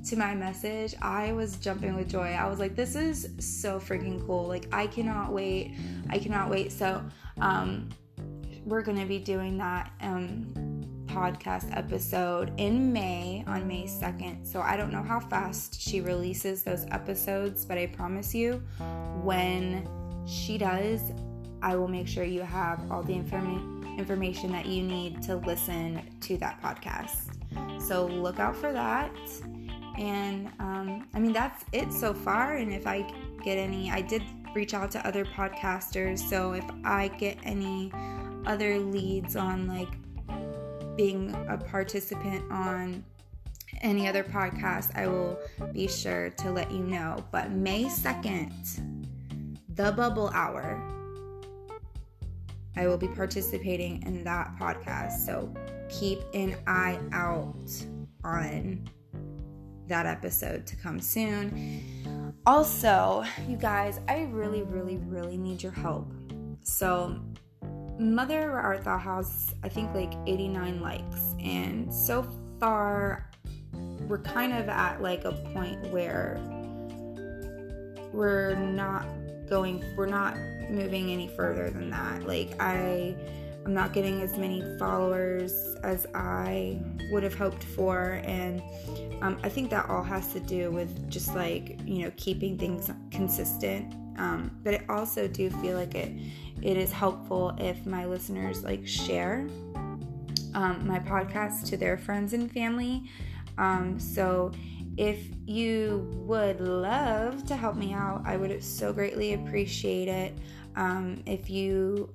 to 0.06 0.16
my 0.16 0.34
message, 0.34 0.94
I 1.02 1.32
was 1.32 1.56
jumping 1.56 1.96
with 1.96 2.08
joy. 2.08 2.28
I 2.28 2.48
was 2.48 2.58
like, 2.58 2.76
this 2.76 2.94
is 2.94 3.30
so 3.38 3.80
freaking 3.80 4.24
cool. 4.26 4.46
Like, 4.46 4.66
I 4.72 4.86
cannot 4.86 5.32
wait. 5.32 5.74
I 6.10 6.18
cannot 6.18 6.50
wait. 6.50 6.72
So, 6.72 7.02
um, 7.40 7.88
we're 8.64 8.82
going 8.82 8.98
to 8.98 9.06
be 9.06 9.18
doing 9.18 9.56
that. 9.58 9.90
Um, 10.00 10.52
podcast 11.10 11.76
episode 11.76 12.52
in 12.56 12.92
May 12.92 13.42
on 13.48 13.66
May 13.66 13.82
2nd. 13.82 14.46
So 14.46 14.60
I 14.60 14.76
don't 14.76 14.92
know 14.92 15.02
how 15.02 15.18
fast 15.18 15.80
she 15.80 16.00
releases 16.00 16.62
those 16.62 16.86
episodes, 16.92 17.64
but 17.64 17.78
I 17.78 17.86
promise 17.86 18.32
you, 18.32 18.62
when 19.24 19.88
she 20.30 20.58
does, 20.58 21.00
I 21.62 21.76
will 21.76 21.88
make 21.88 22.06
sure 22.06 22.24
you 22.24 22.42
have 22.42 22.90
all 22.90 23.02
the 23.02 23.14
inform- 23.14 23.96
information 23.98 24.52
that 24.52 24.66
you 24.66 24.82
need 24.82 25.22
to 25.22 25.36
listen 25.36 26.00
to 26.20 26.36
that 26.38 26.62
podcast. 26.62 27.36
So 27.80 28.06
look 28.06 28.38
out 28.38 28.56
for 28.56 28.72
that. 28.72 29.10
And 29.98 30.48
um, 30.60 31.08
I 31.12 31.18
mean, 31.18 31.32
that's 31.32 31.64
it 31.72 31.92
so 31.92 32.14
far. 32.14 32.56
And 32.56 32.72
if 32.72 32.86
I 32.86 33.02
get 33.42 33.58
any, 33.58 33.90
I 33.90 34.00
did 34.00 34.22
reach 34.54 34.72
out 34.72 34.90
to 34.92 35.06
other 35.06 35.24
podcasters. 35.24 36.18
So 36.18 36.52
if 36.52 36.64
I 36.84 37.08
get 37.08 37.38
any 37.42 37.92
other 38.46 38.78
leads 38.78 39.36
on 39.36 39.66
like 39.66 39.88
being 40.96 41.34
a 41.48 41.58
participant 41.58 42.44
on 42.50 43.04
any 43.82 44.08
other 44.08 44.22
podcast, 44.22 44.96
I 44.96 45.06
will 45.06 45.38
be 45.72 45.88
sure 45.88 46.30
to 46.30 46.50
let 46.50 46.70
you 46.70 46.80
know. 46.80 47.24
But 47.30 47.50
May 47.50 47.84
2nd, 47.84 48.99
the 49.80 49.92
Bubble 49.92 50.28
Hour, 50.34 50.78
I 52.76 52.86
will 52.86 52.98
be 52.98 53.08
participating 53.08 54.02
in 54.02 54.22
that 54.24 54.54
podcast. 54.60 55.24
So 55.24 55.54
keep 55.88 56.20
an 56.34 56.54
eye 56.66 56.98
out 57.12 57.72
on 58.22 58.86
that 59.86 60.04
episode 60.04 60.66
to 60.66 60.76
come 60.76 61.00
soon. 61.00 61.82
Also, 62.44 63.24
you 63.48 63.56
guys, 63.56 64.00
I 64.06 64.24
really, 64.24 64.64
really, 64.64 64.98
really 64.98 65.38
need 65.38 65.62
your 65.62 65.72
help. 65.72 66.12
So 66.62 67.18
Mother 67.98 68.52
Art 68.52 68.84
Thou 68.84 68.98
has, 68.98 69.54
I 69.64 69.70
think, 69.70 69.94
like 69.94 70.12
89 70.26 70.82
likes, 70.82 71.34
and 71.40 71.92
so 71.92 72.30
far, 72.58 73.30
we're 74.06 74.18
kind 74.18 74.52
of 74.52 74.68
at 74.68 75.00
like 75.00 75.24
a 75.24 75.32
point 75.54 75.90
where 75.90 76.38
we're 78.12 78.56
not 78.56 79.06
going, 79.50 79.84
we're 79.96 80.06
not 80.06 80.36
moving 80.70 81.10
any 81.10 81.28
further 81.28 81.70
than 81.70 81.90
that. 81.90 82.26
Like, 82.26 82.60
I. 82.60 83.16
I'm 83.66 83.74
not 83.74 83.92
getting 83.92 84.22
as 84.22 84.38
many 84.38 84.64
followers 84.78 85.76
as 85.82 86.06
I 86.14 86.80
would 87.10 87.22
have 87.22 87.34
hoped 87.34 87.62
for, 87.62 88.22
and 88.24 88.62
um, 89.20 89.38
I 89.44 89.50
think 89.50 89.68
that 89.68 89.90
all 89.90 90.02
has 90.02 90.32
to 90.32 90.40
do 90.40 90.70
with 90.70 91.10
just 91.10 91.34
like 91.34 91.78
you 91.84 92.04
know 92.04 92.12
keeping 92.16 92.56
things 92.56 92.90
consistent. 93.10 93.92
Um, 94.18 94.58
but 94.64 94.74
I 94.74 94.84
also 94.88 95.28
do 95.28 95.50
feel 95.50 95.76
like 95.76 95.94
it 95.94 96.10
it 96.62 96.78
is 96.78 96.90
helpful 96.90 97.54
if 97.58 97.84
my 97.84 98.06
listeners 98.06 98.64
like 98.64 98.86
share 98.86 99.46
um, 100.54 100.86
my 100.86 100.98
podcast 100.98 101.66
to 101.66 101.76
their 101.76 101.96
friends 101.96 102.32
and 102.32 102.50
family. 102.50 103.04
Um, 103.58 103.98
so 103.98 104.52
if 105.00 105.18
you 105.46 106.06
would 106.26 106.60
love 106.60 107.46
to 107.46 107.56
help 107.56 107.74
me 107.74 107.94
out, 107.94 108.20
I 108.26 108.36
would 108.36 108.62
so 108.62 108.92
greatly 108.92 109.32
appreciate 109.32 110.08
it. 110.08 110.34
Um, 110.76 111.22
if 111.24 111.48
you 111.48 112.12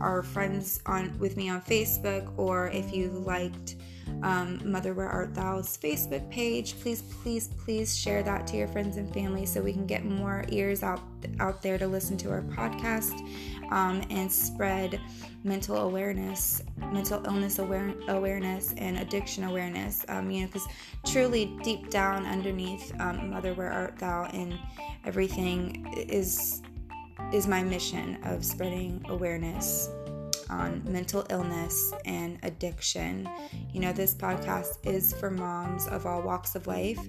are 0.00 0.22
friends 0.22 0.80
on 0.86 1.16
with 1.18 1.36
me 1.36 1.50
on 1.50 1.60
Facebook, 1.60 2.32
or 2.38 2.68
if 2.68 2.90
you 2.94 3.10
liked 3.10 3.76
um, 4.22 4.62
Mother 4.64 4.94
Where 4.94 5.10
Art 5.10 5.34
Thou's 5.34 5.76
Facebook 5.76 6.28
page, 6.30 6.80
please, 6.80 7.02
please, 7.22 7.48
please 7.48 7.94
share 7.94 8.22
that 8.22 8.46
to 8.46 8.56
your 8.56 8.68
friends 8.68 8.96
and 8.96 9.12
family 9.12 9.44
so 9.44 9.60
we 9.60 9.74
can 9.74 9.86
get 9.86 10.06
more 10.06 10.46
ears 10.48 10.82
out 10.82 11.02
out 11.38 11.60
there 11.60 11.76
to 11.76 11.86
listen 11.86 12.16
to 12.16 12.30
our 12.30 12.40
podcast 12.42 13.20
um, 13.72 14.02
and 14.10 14.30
spread 14.30 15.00
mental 15.44 15.78
awareness, 15.78 16.62
mental 16.92 17.24
illness 17.24 17.58
aware- 17.58 17.94
awareness, 18.08 18.74
and 18.76 18.98
addiction 18.98 19.44
awareness. 19.44 20.04
Um, 20.08 20.30
you 20.30 20.42
know, 20.42 20.46
because 20.46 20.68
truly 21.06 21.56
deep 21.62 21.88
down 21.90 22.26
underneath 22.26 22.92
um, 23.00 23.30
Mother, 23.30 23.54
where 23.54 23.72
art 23.72 23.98
thou, 23.98 24.24
and 24.32 24.58
everything 25.04 25.92
is 25.96 26.62
is 27.32 27.46
my 27.46 27.62
mission 27.62 28.18
of 28.24 28.44
spreading 28.44 29.02
awareness 29.08 29.88
on 30.52 30.82
mental 30.84 31.26
illness 31.30 31.92
and 32.04 32.38
addiction. 32.42 33.28
You 33.72 33.80
know, 33.80 33.92
this 33.92 34.14
podcast 34.14 34.86
is 34.86 35.12
for 35.14 35.30
moms 35.30 35.86
of 35.86 36.06
all 36.06 36.22
walks 36.22 36.54
of 36.54 36.66
life, 36.66 37.00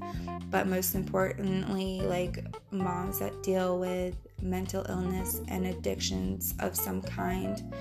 but 0.50 0.68
most 0.68 0.96
importantly, 0.96 2.02
like 2.02 2.46
moms 2.72 3.20
that 3.20 3.44
deal 3.44 3.80
with 3.80 4.16
mental 4.42 4.86
illness 4.90 5.42
and 5.48 5.66
addictions 5.68 6.54
of 6.60 6.76
some 6.76 7.02
kind. 7.02 7.74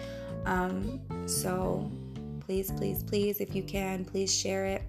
Um, 0.44 1.00
so 1.26 1.90
please, 2.40 2.70
please, 2.72 3.02
please, 3.02 3.40
if 3.40 3.54
you 3.54 3.62
can, 3.62 4.04
please 4.04 4.34
share 4.34 4.66
it. 4.66 4.82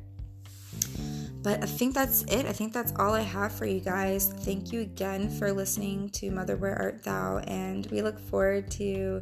But 1.44 1.62
I 1.62 1.66
think 1.66 1.94
that's 1.94 2.24
it. 2.24 2.46
I 2.46 2.54
think 2.54 2.72
that's 2.72 2.94
all 2.98 3.14
I 3.14 3.22
have 3.22 3.52
for 3.52 3.66
you 3.66 3.82
guys. 3.82 4.34
Thank 4.40 4.72
you 4.72 4.80
again 4.82 5.30
for 5.30 5.52
listening 5.52 6.10
to 6.12 6.32
Mother 6.32 6.56
Where 6.56 6.76
Art 6.80 7.04
Thou, 7.04 7.40
and 7.40 7.86
we 7.88 8.02
look 8.02 8.18
forward 8.18 8.72
to 8.72 9.22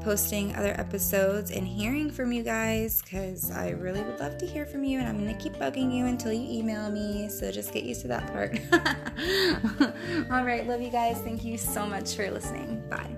posting 0.00 0.54
other 0.54 0.78
episodes 0.78 1.50
and 1.50 1.66
hearing 1.66 2.08
from 2.08 2.30
you 2.30 2.44
guys 2.44 3.02
because 3.02 3.50
I 3.50 3.70
really 3.70 4.02
would 4.02 4.20
love 4.20 4.38
to 4.38 4.46
hear 4.46 4.64
from 4.64 4.84
you, 4.84 5.00
and 5.00 5.08
I'm 5.08 5.18
gonna 5.18 5.34
keep 5.34 5.54
bugging 5.54 5.92
you 5.92 6.06
until 6.06 6.32
you 6.32 6.48
email 6.48 6.88
me. 6.88 7.28
So 7.28 7.50
just 7.50 7.72
get 7.72 7.82
used 7.82 8.02
to 8.02 8.08
that 8.08 8.32
part. 8.32 8.60
all 10.30 10.44
right, 10.44 10.64
love 10.68 10.80
you 10.80 10.90
guys. 10.90 11.18
Thank 11.18 11.44
you 11.44 11.58
so 11.58 11.84
much 11.84 12.14
for 12.14 12.30
listening. 12.30 12.84
Bye. 12.88 13.16